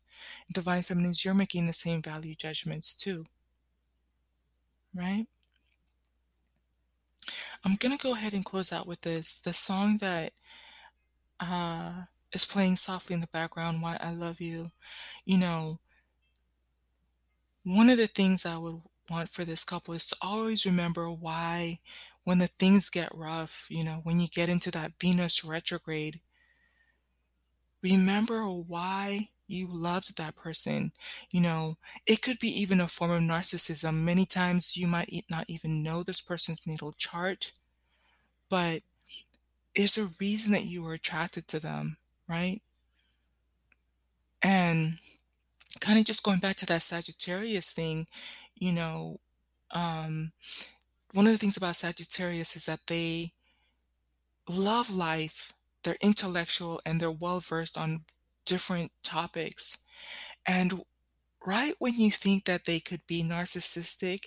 Divine 0.50 0.82
Feminines, 0.82 1.22
you're 1.24 1.34
making 1.34 1.66
the 1.66 1.74
same 1.74 2.00
value 2.00 2.34
judgments 2.34 2.94
too. 2.94 3.26
Right? 4.96 5.26
I'm 7.64 7.76
gonna 7.76 7.96
go 7.98 8.14
ahead 8.14 8.34
and 8.34 8.44
close 8.44 8.72
out 8.72 8.86
with 8.86 9.02
this. 9.02 9.36
The 9.36 9.52
song 9.52 9.98
that 9.98 10.32
uh, 11.40 12.04
is 12.32 12.44
playing 12.44 12.76
softly 12.76 13.14
in 13.14 13.20
the 13.20 13.26
background, 13.28 13.82
Why 13.82 13.98
I 14.00 14.12
Love 14.12 14.40
You, 14.40 14.70
you 15.24 15.38
know 15.38 15.80
one 17.66 17.90
of 17.90 17.98
the 17.98 18.06
things 18.06 18.46
I 18.46 18.56
would 18.56 18.80
want 19.10 19.28
for 19.28 19.44
this 19.44 19.64
couple 19.64 19.92
is 19.92 20.06
to 20.06 20.16
always 20.22 20.64
remember 20.64 21.10
why 21.10 21.80
when 22.22 22.38
the 22.38 22.46
things 22.46 22.90
get 22.90 23.12
rough, 23.12 23.66
you 23.68 23.82
know, 23.82 24.00
when 24.04 24.20
you 24.20 24.28
get 24.28 24.48
into 24.48 24.70
that 24.70 24.92
Venus 25.00 25.44
retrograde 25.44 26.20
remember 27.82 28.44
why 28.48 29.28
you 29.48 29.68
loved 29.68 30.16
that 30.16 30.36
person, 30.36 30.92
you 31.30 31.40
know, 31.40 31.76
it 32.06 32.22
could 32.22 32.38
be 32.38 32.48
even 32.48 32.80
a 32.80 32.88
form 32.88 33.10
of 33.10 33.22
narcissism. 33.22 34.02
Many 34.02 34.26
times 34.26 34.76
you 34.76 34.86
might 34.86 35.24
not 35.30 35.44
even 35.48 35.82
know 35.82 36.02
this 36.02 36.20
person's 36.20 36.66
natal 36.66 36.92
chart, 36.92 37.52
but 38.48 38.82
there's 39.74 39.98
a 39.98 40.10
reason 40.20 40.52
that 40.52 40.64
you 40.64 40.82
were 40.82 40.94
attracted 40.94 41.48
to 41.48 41.60
them, 41.60 41.98
right? 42.28 42.62
And 44.42 44.98
kinda 45.80 46.04
just 46.04 46.22
going 46.22 46.40
back 46.40 46.56
to 46.56 46.66
that 46.66 46.82
Sagittarius 46.82 47.70
thing, 47.70 48.06
you 48.54 48.72
know, 48.72 49.20
um, 49.72 50.32
one 51.12 51.26
of 51.26 51.32
the 51.32 51.38
things 51.38 51.56
about 51.56 51.76
Sagittarius 51.76 52.56
is 52.56 52.66
that 52.66 52.86
they 52.86 53.32
love 54.48 54.90
life, 54.90 55.52
they're 55.82 55.98
intellectual, 56.00 56.80
and 56.86 57.00
they're 57.00 57.10
well-versed 57.10 57.76
on 57.78 58.04
different 58.46 58.92
topics. 59.04 59.78
And 60.46 60.82
right 61.46 61.74
when 61.80 61.94
you 61.94 62.10
think 62.12 62.44
that 62.46 62.64
they 62.66 62.80
could 62.80 63.06
be 63.06 63.22
narcissistic 63.24 64.26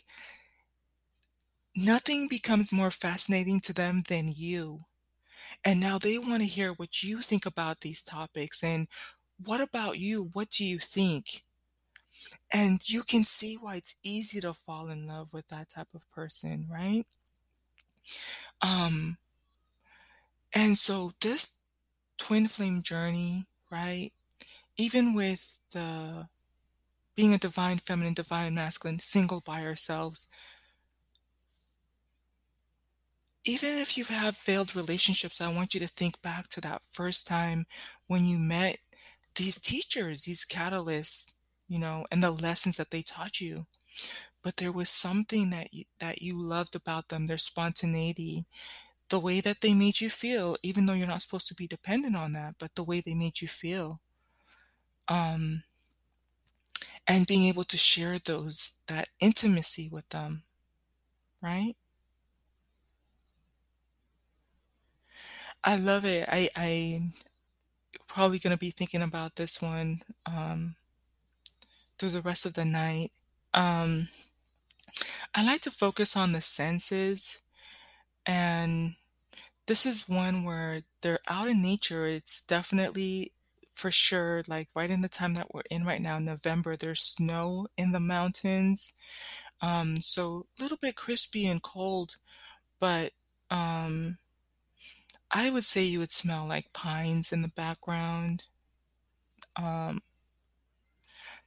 nothing 1.75 2.27
becomes 2.27 2.71
more 2.71 2.91
fascinating 2.91 3.59
to 3.61 3.73
them 3.73 4.03
than 4.07 4.31
you. 4.35 4.85
And 5.65 5.79
now 5.79 5.97
they 5.99 6.17
wanna 6.19 6.45
hear 6.45 6.73
what 6.73 7.03
you 7.03 7.21
think 7.21 7.45
about 7.45 7.81
these 7.81 8.03
topics, 8.03 8.63
and 8.63 8.87
what 9.37 9.61
about 9.61 9.99
you? 9.99 10.29
What 10.33 10.49
do 10.51 10.65
you 10.65 10.79
think? 10.79 11.45
And 12.51 12.87
you 12.89 13.03
can 13.03 13.23
see 13.23 13.55
why 13.57 13.75
it's 13.75 13.95
easy 14.03 14.39
to 14.41 14.53
fall 14.53 14.89
in 14.89 15.07
love 15.07 15.33
with 15.33 15.47
that 15.49 15.69
type 15.69 15.89
of 15.93 16.09
person, 16.11 16.67
right? 16.69 17.05
Um 18.61 19.17
and 20.53 20.77
so 20.77 21.11
this 21.21 21.53
twin 22.19 22.49
flame 22.49 22.83
journey, 22.83 23.47
right, 23.71 24.11
even 24.77 25.13
with 25.13 25.59
the 25.71 26.27
being 27.15 27.33
a 27.33 27.37
divine 27.37 27.77
feminine, 27.77 28.13
divine 28.13 28.55
masculine, 28.55 28.99
single 28.99 29.41
by 29.41 29.65
ourselves 29.65 30.27
even 33.45 33.77
if 33.77 33.97
you've 33.97 34.07
failed 34.07 34.75
relationships, 34.75 35.41
I 35.41 35.53
want 35.53 35.73
you 35.73 35.79
to 35.79 35.87
think 35.87 36.21
back 36.21 36.49
to 36.49 36.61
that 36.61 36.81
first 36.91 37.25
time 37.25 37.65
when 38.07 38.25
you 38.25 38.37
met 38.37 38.77
these 39.35 39.59
teachers, 39.59 40.23
these 40.23 40.45
catalysts, 40.45 41.33
you 41.67 41.79
know, 41.79 42.05
and 42.11 42.21
the 42.21 42.31
lessons 42.31 42.77
that 42.77 42.91
they 42.91 43.01
taught 43.01 43.39
you. 43.39 43.65
But 44.43 44.57
there 44.57 44.71
was 44.71 44.89
something 44.89 45.49
that 45.49 45.73
you 45.73 45.85
that 45.99 46.21
you 46.21 46.41
loved 46.41 46.75
about 46.75 47.09
them, 47.09 47.27
their 47.27 47.37
spontaneity, 47.37 48.45
the 49.09 49.19
way 49.19 49.41
that 49.41 49.61
they 49.61 49.73
made 49.73 50.01
you 50.01 50.09
feel, 50.09 50.57
even 50.63 50.85
though 50.85 50.93
you're 50.93 51.07
not 51.07 51.21
supposed 51.21 51.47
to 51.49 51.55
be 51.55 51.67
dependent 51.67 52.15
on 52.15 52.33
that, 52.33 52.55
but 52.59 52.75
the 52.75 52.83
way 52.83 53.01
they 53.01 53.13
made 53.15 53.41
you 53.41 53.47
feel. 53.47 54.01
Um 55.07 55.63
and 57.07 57.27
being 57.27 57.45
able 57.47 57.63
to 57.65 57.77
share 57.77 58.19
those 58.19 58.77
that 58.87 59.09
intimacy 59.19 59.89
with 59.89 60.07
them, 60.09 60.43
right? 61.41 61.75
I 65.63 65.75
love 65.75 66.05
it. 66.05 66.27
I 66.31 66.49
I'm 66.55 67.13
probably 68.07 68.39
gonna 68.39 68.57
be 68.57 68.71
thinking 68.71 69.01
about 69.01 69.35
this 69.35 69.61
one, 69.61 70.01
um, 70.25 70.75
through 71.97 72.09
the 72.09 72.21
rest 72.21 72.45
of 72.45 72.53
the 72.53 72.65
night. 72.65 73.11
Um, 73.53 74.09
I 75.33 75.43
like 75.43 75.61
to 75.61 75.71
focus 75.71 76.15
on 76.15 76.31
the 76.33 76.41
senses, 76.41 77.39
and 78.29 78.95
this 79.67 79.85
is 79.85 80.09
one 80.09 80.43
where 80.45 80.81
they're 81.01 81.19
out 81.29 81.47
in 81.49 81.61
nature, 81.63 82.05
it's 82.07 82.41
definitely 82.41 83.33
for 83.75 83.91
sure, 83.91 84.43
like, 84.47 84.69
right 84.75 84.91
in 84.91 85.01
the 85.01 85.09
time 85.09 85.35
that 85.35 85.53
we're 85.53 85.63
in 85.71 85.85
right 85.85 86.01
now, 86.01 86.19
November, 86.19 86.75
there's 86.77 87.01
snow 87.01 87.67
in 87.77 87.91
the 87.93 87.99
mountains, 88.01 88.93
um, 89.61 89.97
so 89.97 90.47
a 90.59 90.63
little 90.63 90.77
bit 90.77 90.95
crispy 90.95 91.47
and 91.47 91.63
cold, 91.63 92.17
but, 92.79 93.13
um 93.51 94.17
I 95.31 95.49
would 95.51 95.65
say 95.65 95.83
you 95.83 95.99
would 95.99 96.11
smell 96.11 96.45
like 96.47 96.73
pines 96.73 97.31
in 97.31 97.41
the 97.43 97.47
background. 97.49 98.45
Um 99.55 100.01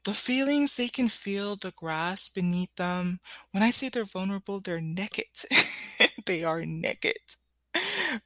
the 0.04 0.14
feelings 0.14 0.74
they 0.76 0.88
can 0.88 1.08
feel 1.08 1.54
the 1.56 1.70
grass 1.72 2.28
beneath 2.28 2.74
them. 2.74 3.20
When 3.52 3.62
I 3.62 3.70
say 3.70 3.88
they're 3.88 4.04
vulnerable, 4.04 4.60
they're 4.60 4.80
naked. 4.80 5.26
They 6.26 6.44
are 6.44 6.64
naked, 6.64 7.18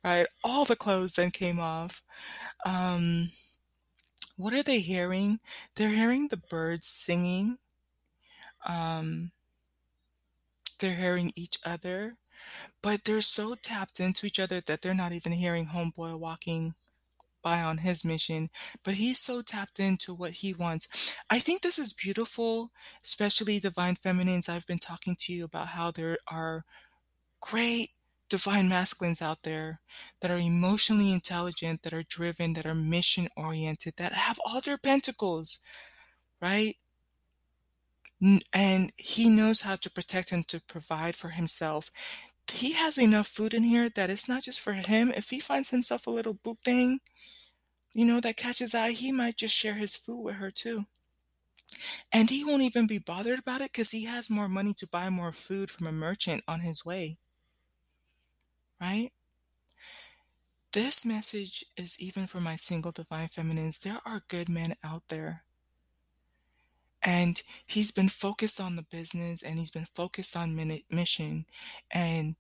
right? 0.04 0.26
All 0.44 0.64
the 0.64 0.76
clothes 0.76 1.14
then 1.14 1.30
came 1.30 1.58
off. 1.60 2.02
Um, 2.64 3.30
what 4.36 4.54
are 4.54 4.62
they 4.62 4.80
hearing? 4.80 5.40
They're 5.74 5.90
hearing 5.90 6.28
the 6.28 6.38
birds 6.38 6.86
singing. 6.86 7.58
Um 8.66 9.32
they're 10.78 10.94
hearing 10.96 11.32
each 11.36 11.58
other. 11.64 12.16
but 12.82 13.04
they're 13.04 13.20
so 13.22 13.54
tapped 13.56 14.00
into 14.00 14.26
each 14.26 14.38
other 14.40 14.60
that 14.62 14.82
they're 14.82 14.94
not 14.94 15.12
even 15.12 15.32
hearing 15.32 15.66
homeboy 15.68 16.18
walking 16.18 16.74
by 17.42 17.62
on 17.62 17.78
his 17.78 18.04
mission, 18.04 18.50
but 18.84 18.94
he's 18.94 19.20
so 19.20 19.42
tapped 19.42 19.80
into 19.80 20.14
what 20.14 20.32
he 20.34 20.54
wants. 20.54 21.16
I 21.30 21.38
think 21.40 21.62
this 21.62 21.78
is 21.78 21.92
beautiful, 21.94 22.72
especially 23.04 23.60
divine 23.60 23.96
feminines. 23.96 24.48
I've 24.48 24.66
been 24.66 24.78
talking 24.80 25.16
to 25.20 25.32
you 25.32 25.44
about 25.44 25.68
how 25.68 25.90
there 25.92 26.18
are 26.28 26.64
great 27.40 27.90
divine 28.28 28.68
masculines 28.68 29.22
out 29.22 29.42
there 29.42 29.80
that 30.20 30.30
are 30.30 30.38
emotionally 30.38 31.12
intelligent, 31.12 31.82
that 31.82 31.92
are 31.92 32.02
driven, 32.02 32.54
that 32.54 32.66
are 32.66 32.74
mission 32.74 33.28
oriented, 33.36 33.94
that 33.96 34.12
have 34.12 34.38
all 34.44 34.60
their 34.60 34.78
pentacles, 34.78 35.60
right? 36.40 36.76
And 38.52 38.92
he 38.96 39.28
knows 39.28 39.60
how 39.60 39.76
to 39.76 39.90
protect 39.90 40.32
and 40.32 40.46
to 40.48 40.60
provide 40.60 41.14
for 41.14 41.30
himself. 41.30 41.90
He 42.50 42.72
has 42.72 42.98
enough 42.98 43.26
food 43.26 43.54
in 43.54 43.64
here 43.64 43.88
that 43.90 44.10
it's 44.10 44.28
not 44.28 44.42
just 44.42 44.60
for 44.60 44.72
him. 44.72 45.12
If 45.14 45.30
he 45.30 45.40
finds 45.40 45.70
himself 45.70 46.06
a 46.06 46.10
little 46.10 46.34
boop 46.34 46.60
thing, 46.62 47.00
you 47.92 48.04
know, 48.04 48.20
that 48.20 48.36
catches 48.36 48.74
eye, 48.74 48.92
he 48.92 49.12
might 49.12 49.36
just 49.36 49.54
share 49.54 49.74
his 49.74 49.96
food 49.96 50.22
with 50.22 50.36
her 50.36 50.50
too. 50.50 50.86
And 52.12 52.30
he 52.30 52.44
won't 52.44 52.62
even 52.62 52.86
be 52.86 52.98
bothered 52.98 53.38
about 53.38 53.60
it 53.60 53.72
because 53.72 53.90
he 53.90 54.04
has 54.04 54.30
more 54.30 54.48
money 54.48 54.74
to 54.74 54.86
buy 54.86 55.10
more 55.10 55.32
food 55.32 55.70
from 55.70 55.86
a 55.86 55.92
merchant 55.92 56.42
on 56.48 56.60
his 56.60 56.84
way. 56.84 57.18
Right? 58.80 59.10
This 60.72 61.04
message 61.04 61.64
is 61.76 61.98
even 61.98 62.26
for 62.26 62.40
my 62.40 62.56
single 62.56 62.92
divine 62.92 63.28
feminines. 63.28 63.78
There 63.78 64.00
are 64.04 64.22
good 64.28 64.48
men 64.48 64.76
out 64.84 65.04
there. 65.08 65.44
And 67.02 67.40
he's 67.66 67.90
been 67.90 68.08
focused 68.08 68.60
on 68.60 68.76
the 68.76 68.82
business 68.82 69.42
and 69.42 69.58
he's 69.58 69.70
been 69.70 69.86
focused 69.94 70.36
on 70.36 70.54
mission. 70.90 71.46
And 71.90 72.36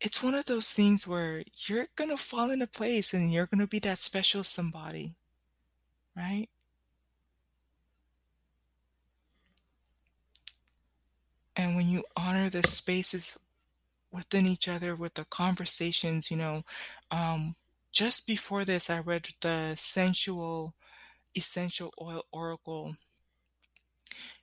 it's 0.00 0.22
one 0.22 0.34
of 0.34 0.44
those 0.44 0.70
things 0.70 1.06
where 1.08 1.42
you're 1.66 1.88
going 1.96 2.10
to 2.10 2.16
fall 2.16 2.50
into 2.50 2.66
place 2.66 3.12
and 3.12 3.32
you're 3.32 3.46
going 3.46 3.60
to 3.60 3.66
be 3.66 3.78
that 3.80 3.98
special 3.98 4.44
somebody, 4.44 5.14
right? 6.16 6.48
When 11.76 11.90
you 11.90 12.04
honor 12.16 12.48
the 12.48 12.62
spaces 12.62 13.36
within 14.10 14.46
each 14.46 14.66
other 14.66 14.96
with 14.96 15.12
the 15.12 15.26
conversations, 15.26 16.30
you 16.30 16.38
know, 16.38 16.64
um, 17.10 17.54
just 17.92 18.26
before 18.26 18.64
this, 18.64 18.88
I 18.88 19.00
read 19.00 19.28
the 19.42 19.74
sensual 19.76 20.72
essential 21.36 21.92
oil 22.00 22.22
oracle. 22.32 22.96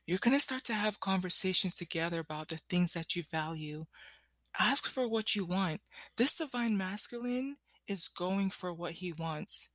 You're 0.06 0.20
going 0.20 0.38
to 0.38 0.40
start 0.40 0.64
to 0.66 0.76
have 0.76 1.00
conversations 1.00 1.74
together 1.74 2.20
about 2.20 2.50
the 2.50 2.60
things 2.70 2.94
that 2.94 3.16
you 3.16 3.24
value, 3.24 3.88
ask 4.60 4.88
for 4.88 5.08
what 5.08 5.36
you 5.36 5.44
want. 5.44 5.82
This 6.18 6.36
divine 6.36 6.78
masculine 6.78 7.56
is 7.88 8.10
going 8.10 8.52
for 8.52 8.72
what 8.72 8.92
he 8.92 9.12
wants. 9.12 9.70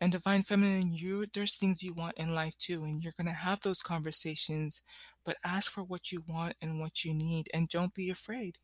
And 0.00 0.12
divine 0.12 0.42
feminine, 0.42 0.92
you 0.92 1.26
there's 1.26 1.54
things 1.56 1.82
you 1.82 1.92
want 1.94 2.16
in 2.18 2.34
life 2.34 2.56
too, 2.58 2.84
and 2.84 3.02
you're 3.02 3.14
gonna 3.16 3.32
have 3.32 3.60
those 3.60 3.82
conversations, 3.82 4.82
but 5.24 5.36
ask 5.44 5.70
for 5.70 5.82
what 5.82 6.12
you 6.12 6.22
want 6.26 6.56
and 6.60 6.80
what 6.80 7.04
you 7.04 7.14
need, 7.14 7.48
and 7.54 7.68
don't 7.68 7.94
be 7.94 8.10
afraid. 8.10 8.58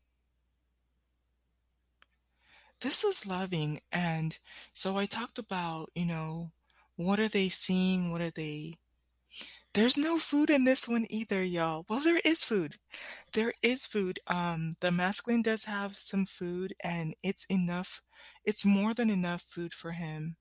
This 2.81 3.03
is 3.03 3.25
loving, 3.25 3.79
and 3.91 4.37
so 4.73 4.95
I 4.97 5.07
talked 5.07 5.39
about, 5.39 5.89
you 5.95 6.05
know, 6.05 6.51
what 6.95 7.19
are 7.19 7.27
they 7.27 7.49
seeing? 7.49 8.11
What 8.11 8.21
are 8.21 8.29
they 8.29 8.75
there's 9.73 9.97
no 9.97 10.19
food 10.19 10.49
in 10.49 10.63
this 10.65 10.87
one 10.87 11.05
either, 11.09 11.43
y'all. 11.43 11.85
Well, 11.89 11.99
there 11.99 12.21
is 12.23 12.43
food. 12.43 12.77
There 13.33 13.53
is 13.63 13.85
food. 13.85 14.19
Um, 14.27 14.73
the 14.81 14.91
masculine 14.91 15.41
does 15.41 15.65
have 15.65 15.97
some 15.97 16.25
food, 16.25 16.73
and 16.83 17.15
it's 17.23 17.45
enough. 17.45 18.01
It's 18.45 18.65
more 18.65 18.93
than 18.93 19.09
enough 19.09 19.41
food 19.41 19.73
for 19.73 19.91
him, 19.93 20.37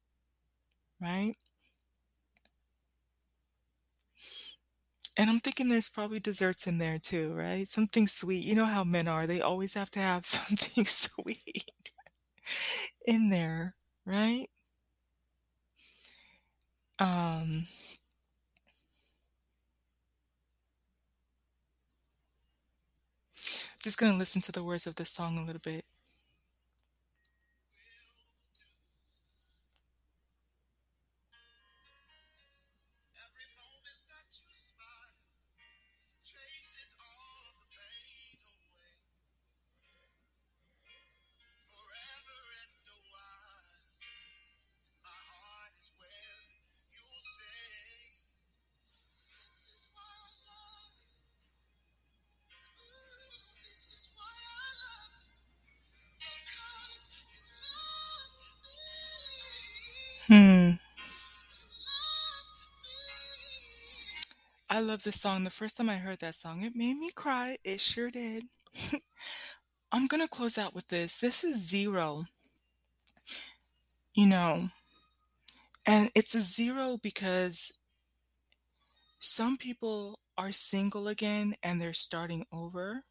right? 1.03 1.37
And 5.17 5.29
I'm 5.31 5.41
thinking 5.41 5.69
there's 5.69 5.89
probably 5.89 6.21
desserts 6.21 6.67
in 6.67 6.79
there 6.79 6.99
too, 6.99 7.33
right? 7.35 7.69
Something 7.69 8.07
sweet. 8.07 8.45
You 8.45 8.55
know 8.55 8.67
how 8.67 8.85
men 8.85 9.09
are. 9.09 9.27
They 9.27 9.41
always 9.41 9.75
have 9.75 9.91
to 9.93 10.01
have 10.01 10.25
something 10.27 10.85
sweet 10.87 11.71
in 13.07 13.31
there, 13.31 13.75
right? 14.07 14.49
Um, 16.99 17.67
just 23.83 23.99
going 23.99 24.13
to 24.13 24.19
listen 24.19 24.41
to 24.43 24.53
the 24.53 24.63
words 24.63 24.87
of 24.87 24.95
this 24.97 25.11
song 25.11 25.39
a 25.39 25.45
little 25.45 25.61
bit. 25.63 25.85
Hmm. 60.33 60.71
I 64.71 64.81
love 64.81 65.03
this 65.03 65.21
song. 65.21 65.45
The 65.45 65.51
first 65.51 65.77
time 65.77 65.91
I 65.91 65.99
heard 65.99 66.21
that 66.21 66.35
song, 66.35 66.63
it 66.63 66.75
made 66.75 66.97
me 66.97 67.11
cry. 67.11 67.59
It 67.65 67.83
sure 67.83 68.11
did. 68.11 68.45
I'm 69.93 70.07
going 70.07 70.23
to 70.23 70.29
close 70.29 70.57
out 70.57 70.75
with 70.75 70.89
this. 70.89 71.19
This 71.19 71.45
is 71.45 71.69
zero. 71.69 72.25
You 74.15 74.27
know, 74.27 74.71
and 75.85 76.11
it's 76.15 76.35
a 76.35 76.41
zero 76.41 76.97
because 77.03 77.71
some 79.19 79.59
people 79.59 80.19
are 80.39 80.51
single 80.51 81.09
again 81.09 81.57
and 81.63 81.79
they're 81.79 81.93
starting 81.93 82.47
over. 82.51 83.03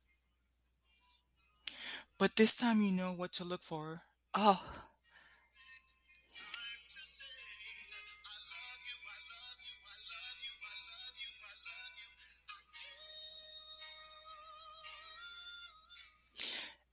But 2.17 2.35
this 2.35 2.55
time 2.55 2.81
you 2.81 2.91
know 2.91 3.13
what 3.13 3.31
to 3.33 3.43
look 3.43 3.61
for. 3.61 4.01
Oh, 4.33 4.63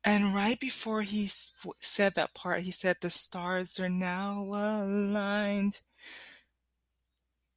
And 0.09 0.35
right 0.35 0.59
before 0.59 1.03
he 1.03 1.27
said 1.29 2.14
that 2.14 2.33
part, 2.33 2.62
he 2.62 2.71
said, 2.71 2.97
The 2.99 3.11
stars 3.11 3.79
are 3.79 3.90
now 3.90 4.40
aligned. 4.40 5.83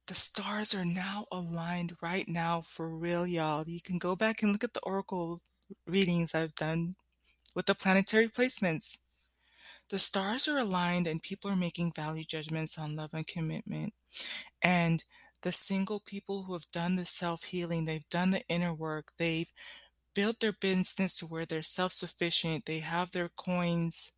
The 0.06 0.14
stars 0.14 0.74
are 0.74 0.84
now 0.84 1.24
aligned 1.32 1.96
right 2.02 2.28
now 2.28 2.60
for 2.60 2.90
real, 2.90 3.26
y'all. 3.26 3.66
You 3.66 3.80
can 3.80 3.96
go 3.96 4.14
back 4.14 4.42
and 4.42 4.52
look 4.52 4.64
at 4.64 4.74
the 4.74 4.82
oracle 4.82 5.40
readings 5.86 6.34
I've 6.34 6.54
done 6.54 6.94
with 7.54 7.64
the 7.64 7.74
planetary 7.74 8.28
placements. 8.28 8.98
The 9.88 9.98
stars 9.98 10.46
are 10.46 10.58
aligned 10.58 11.06
and 11.06 11.22
people 11.22 11.50
are 11.50 11.56
making 11.56 11.92
value 11.96 12.24
judgments 12.24 12.76
on 12.76 12.96
love 12.96 13.14
and 13.14 13.26
commitment. 13.26 13.94
And 14.60 15.02
the 15.40 15.52
single 15.52 16.00
people 16.00 16.42
who 16.42 16.52
have 16.52 16.70
done 16.70 16.96
the 16.96 17.06
self 17.06 17.44
healing, 17.44 17.86
they've 17.86 18.10
done 18.10 18.30
the 18.30 18.42
inner 18.50 18.74
work, 18.74 19.12
they've 19.16 19.50
build 20.14 20.36
their 20.40 20.52
business 20.52 21.16
to 21.18 21.26
where 21.26 21.46
they're 21.46 21.62
self 21.62 21.92
sufficient, 21.92 22.66
they 22.66 22.80
have 22.80 23.10
their 23.12 23.28
coins, 23.30 24.12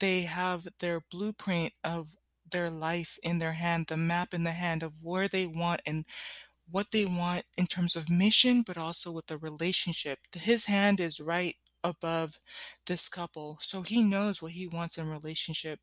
they 0.00 0.22
have 0.22 0.68
their 0.80 1.00
blueprint 1.10 1.72
of 1.84 2.16
their 2.50 2.70
life 2.70 3.18
in 3.22 3.38
their 3.38 3.52
hand, 3.54 3.86
the 3.88 3.96
map 3.96 4.34
in 4.34 4.44
the 4.44 4.52
hand 4.52 4.82
of 4.82 5.02
where 5.04 5.28
they 5.28 5.46
want 5.46 5.80
and 5.86 6.04
what 6.70 6.90
they 6.92 7.04
want 7.06 7.44
in 7.56 7.66
terms 7.66 7.96
of 7.96 8.10
mission, 8.10 8.62
but 8.62 8.78
also 8.78 9.12
with 9.12 9.26
the 9.26 9.38
relationship. 9.38 10.18
His 10.34 10.66
hand 10.66 11.00
is 11.00 11.20
right 11.20 11.56
above 11.82 12.38
this 12.86 13.08
couple. 13.08 13.58
So 13.60 13.82
he 13.82 14.02
knows 14.02 14.40
what 14.40 14.52
he 14.52 14.66
wants 14.66 14.96
in 14.98 15.08
relationship 15.08 15.80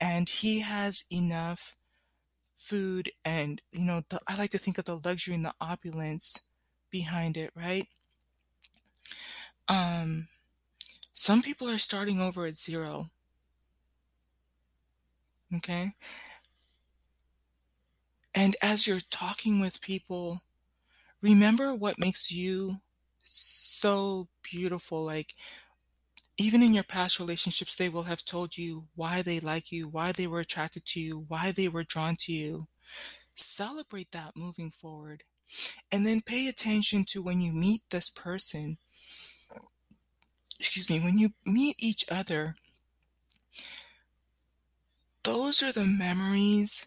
and 0.00 0.28
he 0.28 0.60
has 0.60 1.04
enough 1.12 1.76
food 2.56 3.10
and 3.24 3.60
you 3.72 3.84
know 3.84 4.02
the, 4.08 4.20
I 4.28 4.36
like 4.36 4.50
to 4.50 4.58
think 4.58 4.78
of 4.78 4.84
the 4.84 5.00
luxury 5.04 5.34
and 5.34 5.44
the 5.44 5.54
opulence 5.60 6.36
behind 6.90 7.36
it, 7.36 7.50
right? 7.56 7.88
Um, 9.68 10.28
some 11.12 11.42
people 11.42 11.68
are 11.68 11.78
starting 11.78 12.20
over 12.20 12.46
at 12.46 12.56
zero. 12.56 13.10
Okay. 15.56 15.94
And 18.34 18.56
as 18.62 18.86
you're 18.86 19.00
talking 19.10 19.60
with 19.60 19.82
people, 19.82 20.42
remember 21.20 21.74
what 21.74 21.98
makes 21.98 22.32
you 22.32 22.80
so 23.24 24.28
beautiful. 24.42 25.04
Like, 25.04 25.34
even 26.38 26.62
in 26.62 26.72
your 26.72 26.84
past 26.84 27.20
relationships, 27.20 27.76
they 27.76 27.90
will 27.90 28.04
have 28.04 28.24
told 28.24 28.56
you 28.56 28.86
why 28.94 29.22
they 29.22 29.38
like 29.38 29.70
you, 29.70 29.86
why 29.86 30.12
they 30.12 30.26
were 30.26 30.40
attracted 30.40 30.84
to 30.86 31.00
you, 31.00 31.24
why 31.28 31.52
they 31.52 31.68
were 31.68 31.84
drawn 31.84 32.16
to 32.16 32.32
you. 32.32 32.66
Celebrate 33.34 34.10
that 34.12 34.32
moving 34.34 34.70
forward. 34.70 35.24
And 35.90 36.06
then 36.06 36.22
pay 36.22 36.48
attention 36.48 37.04
to 37.06 37.22
when 37.22 37.40
you 37.42 37.52
meet 37.52 37.82
this 37.90 38.08
person. 38.08 38.78
Excuse 40.62 40.88
me, 40.88 41.00
when 41.00 41.18
you 41.18 41.30
meet 41.44 41.74
each 41.80 42.04
other, 42.08 42.54
those 45.24 45.60
are 45.60 45.72
the 45.72 45.84
memories 45.84 46.86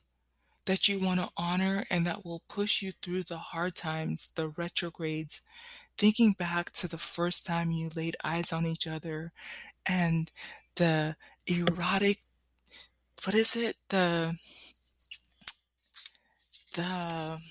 that 0.64 0.88
you 0.88 0.98
want 0.98 1.20
to 1.20 1.28
honor 1.36 1.86
and 1.90 2.08
that 2.08 2.24
will 2.24 2.42
push 2.48 2.82
you 2.82 2.94
through 3.02 3.24
the 3.24 3.38
hard 3.38 3.76
times, 3.76 4.32
the 4.36 4.48
retrogrades, 4.48 5.42
thinking 5.98 6.32
back 6.32 6.72
to 6.72 6.88
the 6.88 6.98
first 6.98 7.46
time 7.46 7.70
you 7.70 7.90
laid 7.94 8.16
eyes 8.24 8.54
on 8.54 8.66
each 8.66 8.88
other 8.88 9.34
and 9.86 10.32
the 10.78 11.18
erotic 11.46 12.20
what 13.26 13.36
is 13.36 13.58
it 13.58 13.76
the 13.90 14.38
the 16.76 17.42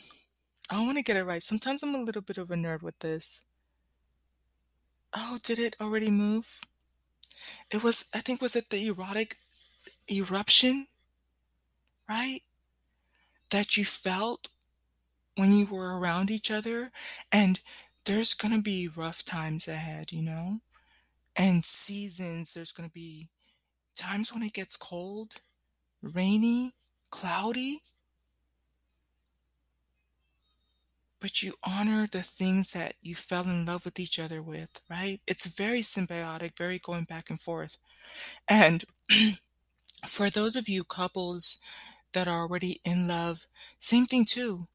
I 0.71 0.81
want 0.81 0.97
to 0.97 1.05
get 1.05 1.19
it 1.19 1.25
right. 1.25 1.43
Sometimes 1.43 1.83
I'm 1.83 1.95
a 1.95 2.03
little 2.03 2.23
bit 2.23 2.39
of 2.39 2.51
a 2.51 2.55
nerd 2.55 2.83
with 2.83 2.99
this. 3.01 3.45
Oh, 5.17 5.39
did 5.43 5.59
it 5.59 5.77
already 5.81 6.11
move? 6.11 6.61
It 7.71 7.83
was 7.83 8.05
I 8.15 8.21
think 8.21 8.43
was 8.43 8.57
it 8.57 8.71
the 8.71 8.87
erotic 8.87 9.37
eruption? 10.11 10.89
Right? 12.09 12.43
That 13.51 13.77
you 13.77 13.85
felt 13.85 14.49
when 15.37 15.53
you 15.53 15.67
were 15.67 15.99
around 15.99 16.31
each 16.31 16.51
other 16.51 16.91
and 17.33 17.61
there's 18.05 18.35
going 18.35 18.55
to 18.55 18.61
be 18.63 18.89
rough 18.89 19.25
times 19.25 19.67
ahead, 19.69 20.13
you 20.13 20.23
know? 20.23 20.61
And 21.37 21.65
seasons, 21.65 22.55
there's 22.55 22.73
going 22.73 22.89
to 22.89 22.93
be 22.93 23.29
times 23.97 24.33
when 24.33 24.43
it 24.43 24.53
gets 24.53 24.77
cold, 24.77 25.35
rainy, 26.03 26.75
cloudy. 27.11 27.81
But 31.25 31.43
you 31.43 31.55
honor 31.65 32.07
the 32.07 32.23
things 32.23 32.73
that 32.73 32.97
you 33.01 33.15
fell 33.15 33.45
in 33.45 33.65
love 33.65 33.87
with 33.87 33.99
each 33.99 34.19
other 34.19 34.43
with, 34.43 34.83
right? 34.91 35.23
It's 35.27 35.47
very 35.47 35.81
symbiotic, 35.81 36.59
very 36.59 36.79
going 36.79 37.05
back 37.05 37.31
and 37.31 37.41
forth. 37.41 37.79
And 38.47 38.85
for 40.07 40.29
those 40.29 40.57
of 40.57 40.69
you 40.69 40.85
couples 40.85 41.59
that 42.13 42.29
are 42.29 42.41
already 42.43 42.81
in 42.85 43.09
love, 43.09 43.47
same 43.79 44.07
thing 44.07 44.27
too 44.27 44.69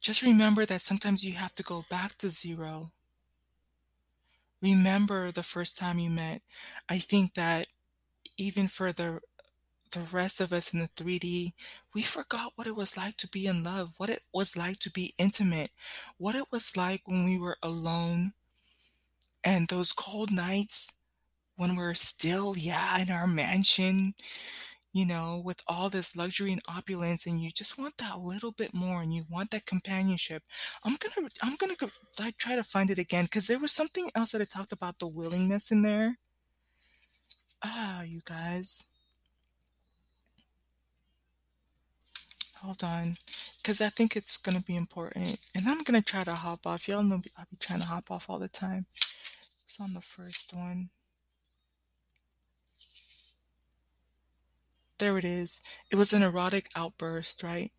just 0.00 0.22
remember 0.22 0.64
that 0.66 0.80
sometimes 0.80 1.24
you 1.24 1.34
have 1.34 1.54
to 1.54 1.62
go 1.62 1.84
back 1.90 2.16
to 2.18 2.30
zero. 2.30 2.92
Remember 4.62 5.30
the 5.30 5.42
first 5.42 5.76
time 5.78 5.98
you 5.98 6.10
met. 6.10 6.42
I 6.88 6.98
think 6.98 7.34
that 7.34 7.68
even 8.36 8.68
for 8.68 8.92
the 8.92 9.20
the 9.92 10.00
rest 10.00 10.40
of 10.40 10.52
us 10.52 10.72
in 10.72 10.80
the 10.80 10.88
3D, 10.88 11.54
we 11.94 12.02
forgot 12.02 12.52
what 12.56 12.66
it 12.66 12.76
was 12.76 12.96
like 12.96 13.16
to 13.18 13.28
be 13.28 13.46
in 13.46 13.62
love, 13.64 13.94
what 13.98 14.10
it 14.10 14.22
was 14.32 14.56
like 14.56 14.78
to 14.80 14.90
be 14.90 15.14
intimate, 15.18 15.70
what 16.18 16.34
it 16.34 16.50
was 16.52 16.76
like 16.76 17.02
when 17.06 17.24
we 17.24 17.38
were 17.38 17.56
alone, 17.62 18.32
and 19.44 19.68
those 19.68 19.92
cold 19.92 20.30
nights 20.30 20.92
when 21.56 21.76
we're 21.76 21.94
still, 21.94 22.56
yeah, 22.56 22.98
in 23.00 23.10
our 23.10 23.26
mansion, 23.26 24.14
you 24.92 25.06
know, 25.06 25.40
with 25.44 25.62
all 25.68 25.90
this 25.90 26.16
luxury 26.16 26.52
and 26.52 26.62
opulence 26.68 27.26
and 27.26 27.40
you 27.42 27.50
just 27.50 27.78
want 27.78 27.96
that 27.98 28.20
little 28.20 28.52
bit 28.52 28.74
more 28.74 29.02
and 29.02 29.14
you 29.14 29.24
want 29.30 29.50
that 29.52 29.66
companionship. 29.66 30.42
I'm 30.84 30.96
gonna 30.96 31.28
I'm 31.42 31.56
gonna 31.56 31.76
go 31.76 31.88
like 32.20 32.36
try 32.38 32.56
to 32.56 32.64
find 32.64 32.90
it 32.90 32.98
again 32.98 33.24
because 33.24 33.46
there 33.48 33.58
was 33.58 33.72
something 33.72 34.10
else 34.14 34.32
that 34.32 34.42
I 34.42 34.44
talked 34.46 34.72
about 34.72 34.98
the 34.98 35.06
willingness 35.08 35.70
in 35.70 35.82
there. 35.82 36.18
Ah, 37.62 38.02
you 38.02 38.20
guys. 38.24 38.82
Hold 42.62 42.82
on, 42.82 43.14
because 43.58 43.80
I 43.80 43.88
think 43.88 44.16
it's 44.16 44.36
gonna 44.36 44.60
be 44.60 44.74
important, 44.74 45.38
and 45.54 45.68
I'm 45.68 45.82
gonna 45.84 46.02
try 46.02 46.24
to 46.24 46.34
hop 46.34 46.66
off. 46.66 46.88
Y'all 46.88 47.04
know 47.04 47.22
I'll 47.36 47.46
be 47.50 47.56
trying 47.56 47.80
to 47.80 47.86
hop 47.86 48.10
off 48.10 48.28
all 48.28 48.38
the 48.38 48.48
time. 48.48 48.86
It's 49.64 49.78
on 49.80 49.94
the 49.94 50.00
first 50.00 50.52
one. 50.52 50.90
There 54.98 55.16
it 55.18 55.24
is. 55.24 55.60
It 55.90 55.96
was 55.96 56.12
an 56.12 56.22
erotic 56.22 56.68
outburst, 56.74 57.44
right? 57.44 57.70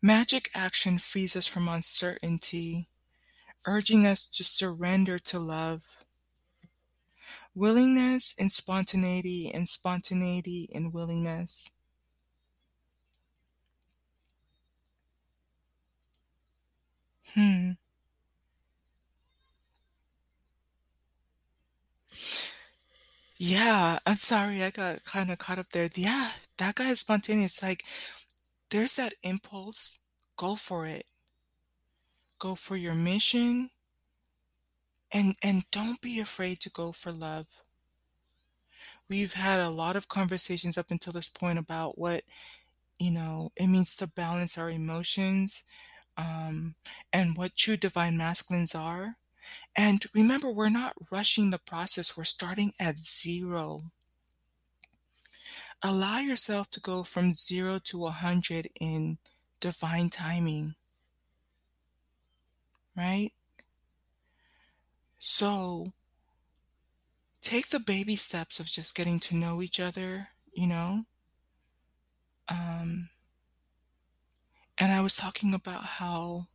Magic 0.00 0.48
action 0.54 0.98
frees 0.98 1.36
us 1.36 1.46
from 1.46 1.68
uncertainty, 1.68 2.88
urging 3.66 4.06
us 4.06 4.24
to 4.24 4.44
surrender 4.44 5.18
to 5.18 5.38
love. 5.38 5.82
Willingness 7.54 8.34
and 8.38 8.50
spontaneity, 8.50 9.52
and 9.52 9.68
spontaneity 9.68 10.70
and 10.74 10.94
willingness. 10.94 11.70
Hmm. 17.34 17.72
Yeah, 23.38 23.98
I'm 24.06 24.16
sorry, 24.16 24.62
I 24.62 24.70
got 24.70 25.04
kind 25.04 25.30
of 25.32 25.38
caught 25.38 25.58
up 25.58 25.70
there. 25.72 25.88
Yeah, 25.94 26.32
that 26.58 26.74
guy 26.76 26.90
is 26.90 27.00
spontaneous. 27.00 27.62
Like, 27.62 27.84
there's 28.70 28.96
that 28.96 29.14
impulse, 29.22 29.98
go 30.36 30.56
for 30.56 30.86
it. 30.86 31.06
Go 32.40 32.56
for 32.56 32.74
your 32.76 32.96
mission 32.96 33.70
and 35.12 35.36
and 35.40 35.70
don't 35.70 36.00
be 36.00 36.18
afraid 36.18 36.58
to 36.58 36.68
go 36.68 36.90
for 36.90 37.12
love. 37.12 37.62
We've 39.08 39.32
had 39.34 39.60
a 39.60 39.68
lot 39.70 39.96
of 39.96 40.08
conversations 40.08 40.78
up 40.78 40.90
until 40.90 41.12
this 41.12 41.28
point 41.28 41.58
about 41.58 41.98
what, 41.98 42.24
you 42.98 43.10
know, 43.12 43.52
it 43.56 43.68
means 43.68 43.96
to 43.96 44.06
balance 44.08 44.58
our 44.58 44.70
emotions, 44.70 45.64
um, 46.20 46.74
and 47.12 47.36
what 47.36 47.56
true 47.56 47.76
divine 47.76 48.16
masculines 48.16 48.74
are. 48.74 49.16
And 49.74 50.04
remember, 50.14 50.50
we're 50.50 50.68
not 50.68 50.94
rushing 51.10 51.50
the 51.50 51.58
process, 51.58 52.16
we're 52.16 52.24
starting 52.24 52.72
at 52.78 52.98
zero. 52.98 53.82
Allow 55.82 56.18
yourself 56.18 56.70
to 56.72 56.80
go 56.80 57.02
from 57.02 57.32
zero 57.32 57.78
to 57.84 58.06
a 58.06 58.10
hundred 58.10 58.68
in 58.78 59.18
divine 59.60 60.10
timing. 60.10 60.74
Right? 62.94 63.32
So 65.18 65.92
take 67.40 67.68
the 67.68 67.80
baby 67.80 68.16
steps 68.16 68.60
of 68.60 68.66
just 68.66 68.94
getting 68.94 69.18
to 69.20 69.36
know 69.36 69.62
each 69.62 69.80
other, 69.80 70.28
you 70.52 70.66
know? 70.66 71.04
Um, 72.48 73.08
and 74.80 74.92
I 74.92 75.02
was 75.02 75.16
talking 75.16 75.52
about 75.52 75.84
how 75.84 76.48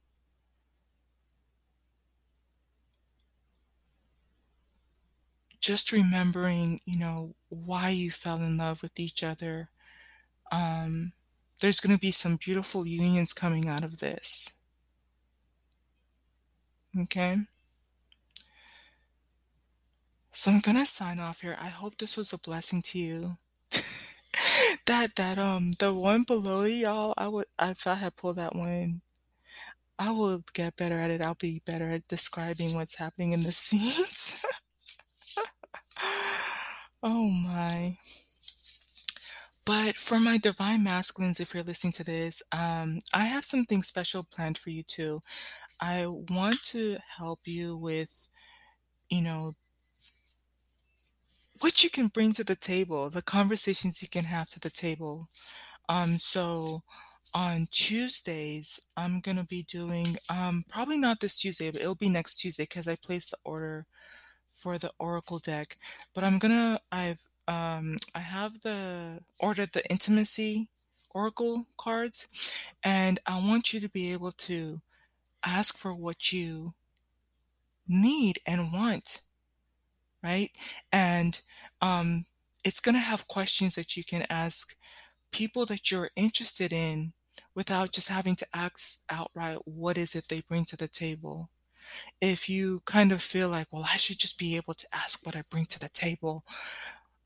just 5.61 5.91
remembering, 5.91 6.81
you 6.85 6.97
know, 6.97 7.35
why 7.49 7.89
you 7.89 8.09
fell 8.11 8.37
in 8.37 8.57
love 8.57 8.81
with 8.81 8.99
each 8.99 9.23
other. 9.23 9.69
Um, 10.51 11.13
there's 11.61 11.79
going 11.79 11.95
to 11.95 11.99
be 11.99 12.11
some 12.11 12.37
beautiful 12.37 12.85
unions 12.87 13.31
coming 13.31 13.67
out 13.67 13.83
of 13.83 13.99
this. 13.99 14.51
Okay? 16.99 17.37
So 20.31 20.51
I'm 20.51 20.61
going 20.61 20.77
to 20.77 20.85
sign 20.85 21.19
off 21.19 21.41
here. 21.41 21.57
I 21.59 21.69
hope 21.69 21.97
this 21.97 22.17
was 22.17 22.33
a 22.33 22.37
blessing 22.39 22.81
to 22.83 22.99
you. 22.99 23.37
that 24.85 25.15
that 25.15 25.37
um 25.37 25.71
the 25.79 25.93
one 25.93 26.23
below 26.23 26.63
y'all 26.63 27.13
I 27.17 27.27
would 27.27 27.47
if 27.61 27.87
I 27.87 27.95
had 27.95 28.15
pulled 28.15 28.37
that 28.37 28.55
one 28.55 29.01
I 29.97 30.11
will 30.11 30.43
get 30.53 30.75
better 30.75 30.99
at 30.99 31.11
it. 31.11 31.21
I'll 31.21 31.35
be 31.35 31.61
better 31.65 31.89
at 31.89 32.07
describing 32.07 32.75
what's 32.75 32.95
happening 32.95 33.31
in 33.31 33.43
the 33.43 33.51
scenes. 33.51 34.45
oh 37.01 37.29
my. 37.29 37.97
But 39.65 39.95
for 39.95 40.19
my 40.19 40.37
divine 40.37 40.83
masculines, 40.83 41.39
if 41.39 41.53
you're 41.53 41.63
listening 41.63 41.93
to 41.93 42.03
this, 42.03 42.43
um, 42.51 42.99
I 43.13 43.25
have 43.25 43.45
something 43.45 43.81
special 43.81 44.23
planned 44.23 44.57
for 44.57 44.69
you 44.69 44.83
too. 44.83 45.21
I 45.79 46.05
want 46.07 46.61
to 46.65 46.97
help 47.17 47.41
you 47.45 47.75
with, 47.75 48.27
you 49.09 49.21
know, 49.21 49.55
what 51.65 51.83
you 51.83 51.89
can 51.89 52.09
bring 52.09 52.31
to 52.31 52.43
the 52.43 52.55
table, 52.55 53.09
the 53.09 53.23
conversations 53.23 53.99
you 53.99 54.07
can 54.07 54.23
have 54.23 54.47
to 54.47 54.59
the 54.59 54.69
table. 54.69 55.27
Um, 55.89 56.19
so 56.19 56.83
on 57.33 57.67
Tuesdays, 57.71 58.79
I'm 58.95 59.19
gonna 59.19 59.45
be 59.45 59.63
doing 59.63 60.15
um, 60.29 60.63
probably 60.69 60.99
not 60.99 61.19
this 61.19 61.39
Tuesday, 61.39 61.71
but 61.71 61.81
it'll 61.81 61.95
be 61.95 62.07
next 62.07 62.35
Tuesday 62.35 62.65
because 62.65 62.87
I 62.87 62.95
placed 62.97 63.31
the 63.31 63.37
order 63.43 63.87
for 64.51 64.77
the 64.77 64.91
Oracle 64.99 65.39
deck. 65.39 65.79
But 66.13 66.23
I'm 66.23 66.37
gonna 66.37 66.79
I've 66.91 67.25
um, 67.47 67.95
I 68.13 68.19
have 68.19 68.61
the 68.61 69.21
ordered 69.39 69.71
the 69.73 69.83
intimacy 69.89 70.69
Oracle 71.15 71.65
cards, 71.79 72.27
and 72.83 73.19
I 73.25 73.39
want 73.39 73.73
you 73.73 73.79
to 73.79 73.89
be 73.89 74.13
able 74.13 74.33
to 74.33 74.81
ask 75.43 75.79
for 75.79 75.95
what 75.95 76.31
you 76.31 76.75
need 77.87 78.37
and 78.45 78.71
want, 78.71 79.21
right? 80.25 80.51
And 80.91 81.39
um, 81.81 82.25
it's 82.63 82.81
going 82.81 82.95
to 82.95 83.01
have 83.01 83.27
questions 83.27 83.75
that 83.75 83.95
you 83.95 84.03
can 84.03 84.25
ask 84.29 84.75
people 85.31 85.65
that 85.67 85.91
you're 85.91 86.09
interested 86.15 86.73
in 86.73 87.13
without 87.55 87.91
just 87.91 88.09
having 88.09 88.35
to 88.37 88.47
ask 88.53 89.01
outright 89.09 89.59
what 89.65 89.97
is 89.97 90.15
it 90.15 90.27
they 90.29 90.41
bring 90.41 90.65
to 90.65 90.77
the 90.77 90.87
table. 90.87 91.49
If 92.21 92.49
you 92.49 92.81
kind 92.85 93.11
of 93.11 93.21
feel 93.21 93.49
like, 93.49 93.67
well, 93.71 93.85
I 93.85 93.97
should 93.97 94.19
just 94.19 94.39
be 94.39 94.55
able 94.57 94.73
to 94.73 94.87
ask 94.93 95.25
what 95.25 95.35
I 95.35 95.43
bring 95.49 95.67
to 95.67 95.79
the 95.79 95.89
table, 95.89 96.43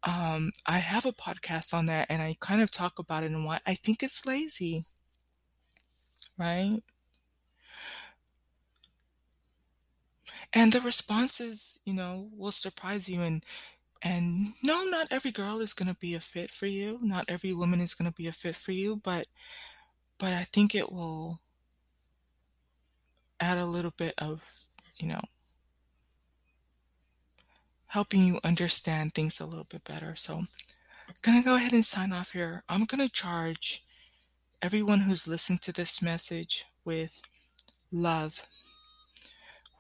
um, 0.04 0.52
I 0.66 0.80
have 0.80 1.06
a 1.06 1.14
podcast 1.14 1.74
on 1.74 1.86
that 1.88 2.08
and 2.10 2.22
I 2.22 2.36
kind 2.42 2.62
of 2.62 2.72
talk 2.72 3.00
about 3.00 3.24
it 3.24 3.32
and 3.32 3.46
why 3.46 3.60
I 3.66 3.76
think 3.76 4.04
it's 4.04 4.26
lazy, 4.26 4.86
right? 6.38 6.82
And 10.54 10.74
the 10.74 10.82
responses, 10.82 11.80
you 11.86 11.94
know, 11.94 12.30
will 12.36 12.52
surprise 12.52 13.08
you 13.08 13.22
and 13.22 13.44
and 14.02 14.54
no, 14.64 14.84
not 14.86 15.08
every 15.12 15.32
girl 15.32 15.60
is 15.60 15.74
going 15.74 15.90
to 15.90 16.00
be 16.00 16.16
a 16.16 16.22
fit 16.22 16.52
for 16.52 16.68
you. 16.68 17.00
Not 17.02 17.26
every 17.28 17.52
woman 17.54 17.82
is 17.82 17.94
going 17.94 18.10
to 18.10 18.16
be 18.16 18.28
a 18.28 18.32
fit 18.32 18.56
for 18.56 18.72
you, 18.72 18.96
but 18.96 19.28
but 20.18 20.34
I 20.34 20.44
think 20.44 20.74
it 20.74 20.92
will 20.92 21.40
add 23.40 23.58
a 23.58 23.66
little 23.66 23.94
bit 23.96 24.14
of, 24.18 24.42
you 24.98 25.08
know, 25.08 25.22
helping 27.88 28.26
you 28.26 28.40
understand 28.44 29.14
things 29.14 29.40
a 29.40 29.46
little 29.46 29.66
bit 29.66 29.84
better. 29.84 30.16
So 30.16 30.36
I'm 30.36 31.16
going 31.22 31.42
to 31.42 31.46
go 31.46 31.56
ahead 31.56 31.74
and 31.74 31.86
sign 31.86 32.12
off 32.12 32.34
here. 32.34 32.64
I'm 32.70 32.86
going 32.86 33.06
to 33.06 33.12
charge 33.12 33.84
everyone 34.62 35.02
who's 35.02 35.28
listened 35.28 35.62
to 35.64 35.72
this 35.72 36.02
message 36.02 36.66
with 36.84 37.22
love, 37.92 38.42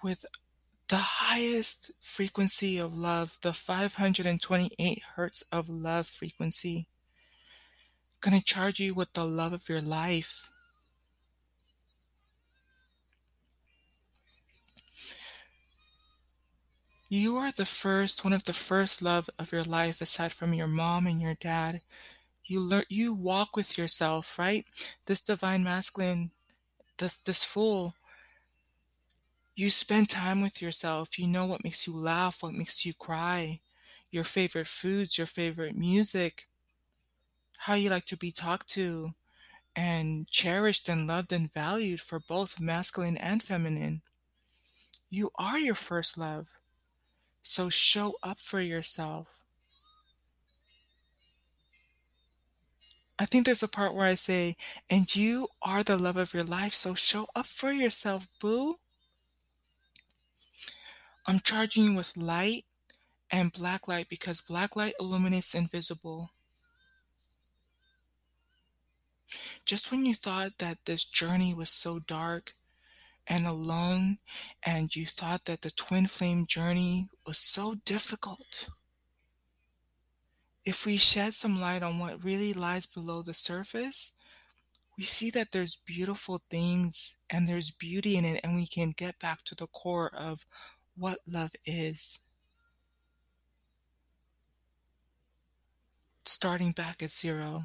with 0.01 0.25
the 0.89 0.97
highest 0.97 1.91
frequency 2.01 2.79
of 2.79 2.97
love, 2.97 3.37
the 3.41 3.53
528 3.53 5.03
hertz 5.15 5.43
of 5.51 5.69
love 5.69 6.07
frequency. 6.07 6.87
Going 8.21 8.37
to 8.37 8.43
charge 8.43 8.79
you 8.79 8.95
with 8.95 9.13
the 9.13 9.23
love 9.23 9.53
of 9.53 9.69
your 9.69 9.81
life. 9.81 10.49
You 17.07 17.37
are 17.37 17.51
the 17.51 17.65
first, 17.65 18.23
one 18.23 18.33
of 18.33 18.43
the 18.43 18.53
first 18.53 19.01
love 19.01 19.29
of 19.37 19.51
your 19.51 19.63
life 19.63 20.01
aside 20.01 20.31
from 20.31 20.53
your 20.53 20.67
mom 20.67 21.05
and 21.05 21.21
your 21.21 21.35
dad. 21.35 21.81
You 22.45 22.59
learn 22.61 22.83
you 22.89 23.13
walk 23.13 23.55
with 23.55 23.77
yourself, 23.77 24.39
right? 24.39 24.65
This 25.05 25.21
divine 25.21 25.63
masculine, 25.63 26.31
this 26.97 27.17
this 27.17 27.43
fool 27.43 27.95
you 29.59 29.69
spend 29.69 30.09
time 30.09 30.41
with 30.41 30.61
yourself. 30.61 31.19
You 31.19 31.27
know 31.27 31.45
what 31.45 31.63
makes 31.63 31.85
you 31.85 31.95
laugh, 31.95 32.41
what 32.43 32.53
makes 32.53 32.85
you 32.85 32.93
cry, 32.93 33.59
your 34.11 34.23
favorite 34.23 34.67
foods, 34.67 35.17
your 35.17 35.27
favorite 35.27 35.75
music, 35.75 36.47
how 37.57 37.75
you 37.75 37.89
like 37.91 38.05
to 38.07 38.17
be 38.17 38.31
talked 38.31 38.67
to 38.69 39.13
and 39.75 40.27
cherished 40.29 40.89
and 40.89 41.07
loved 41.07 41.33
and 41.33 41.51
valued 41.53 42.01
for 42.01 42.19
both 42.19 42.59
masculine 42.59 43.17
and 43.17 43.43
feminine. 43.43 44.01
You 45.11 45.29
are 45.35 45.59
your 45.59 45.75
first 45.75 46.17
love. 46.17 46.57
So 47.43 47.69
show 47.69 48.17
up 48.23 48.39
for 48.39 48.61
yourself. 48.61 49.27
I 53.19 53.25
think 53.27 53.45
there's 53.45 53.61
a 53.61 53.67
part 53.67 53.93
where 53.93 54.07
I 54.07 54.15
say, 54.15 54.57
and 54.89 55.13
you 55.15 55.49
are 55.61 55.83
the 55.83 55.95
love 55.97 56.17
of 56.17 56.33
your 56.33 56.43
life, 56.43 56.73
so 56.73 56.95
show 56.95 57.27
up 57.35 57.45
for 57.45 57.71
yourself, 57.71 58.27
boo. 58.39 58.77
I'm 61.29 61.41
charging 61.41 61.83
you 61.83 61.93
with 61.93 62.17
light 62.17 62.65
and 63.29 63.53
black 63.53 63.87
light 63.87 64.09
because 64.09 64.41
black 64.41 64.75
light 64.75 64.95
illuminates 64.99 65.53
invisible. 65.53 66.31
Just 69.63 69.91
when 69.91 70.07
you 70.07 70.15
thought 70.15 70.53
that 70.57 70.79
this 70.85 71.03
journey 71.03 71.53
was 71.53 71.69
so 71.69 71.99
dark 71.99 72.55
and 73.27 73.45
alone, 73.45 74.17
and 74.63 74.95
you 74.95 75.05
thought 75.05 75.45
that 75.45 75.61
the 75.61 75.69
twin 75.69 76.07
flame 76.07 76.47
journey 76.47 77.09
was 77.27 77.37
so 77.37 77.75
difficult, 77.85 78.67
if 80.65 80.83
we 80.83 80.97
shed 80.97 81.35
some 81.35 81.61
light 81.61 81.83
on 81.83 81.99
what 81.99 82.23
really 82.23 82.53
lies 82.53 82.87
below 82.87 83.21
the 83.21 83.35
surface, 83.35 84.13
we 84.97 85.03
see 85.03 85.29
that 85.29 85.51
there's 85.51 85.77
beautiful 85.85 86.41
things 86.49 87.17
and 87.29 87.47
there's 87.47 87.69
beauty 87.69 88.17
in 88.17 88.25
it, 88.25 88.41
and 88.43 88.55
we 88.55 88.65
can 88.65 88.95
get 88.97 89.19
back 89.19 89.43
to 89.43 89.53
the 89.53 89.67
core 89.67 90.09
of 90.17 90.47
what 90.99 91.19
love 91.27 91.51
is. 91.65 92.19
Starting 96.25 96.71
back 96.71 97.01
at 97.01 97.11
zero. 97.11 97.63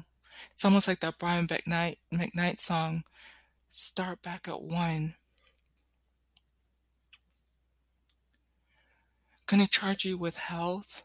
It's 0.53 0.65
almost 0.65 0.87
like 0.87 1.01
that 1.01 1.17
Brian 1.19 1.47
McKnight, 1.47 1.97
McKnight 2.11 2.59
song, 2.59 3.03
Start 3.69 4.21
Back 4.21 4.47
at 4.47 4.61
One. 4.61 5.15
Gonna 9.47 9.67
charge 9.67 10.05
you 10.05 10.17
with 10.17 10.37
health, 10.37 11.03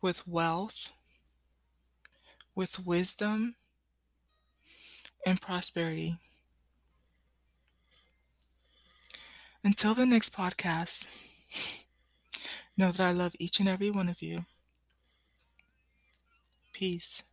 with 0.00 0.26
wealth, 0.26 0.92
with 2.54 2.86
wisdom, 2.86 3.56
and 5.26 5.40
prosperity. 5.40 6.16
Until 9.64 9.94
the 9.94 10.06
next 10.06 10.34
podcast, 10.34 11.06
know 12.76 12.92
that 12.92 13.00
I 13.00 13.12
love 13.12 13.34
each 13.38 13.60
and 13.60 13.68
every 13.68 13.90
one 13.90 14.08
of 14.08 14.22
you. 14.22 14.44
Peace. 16.72 17.24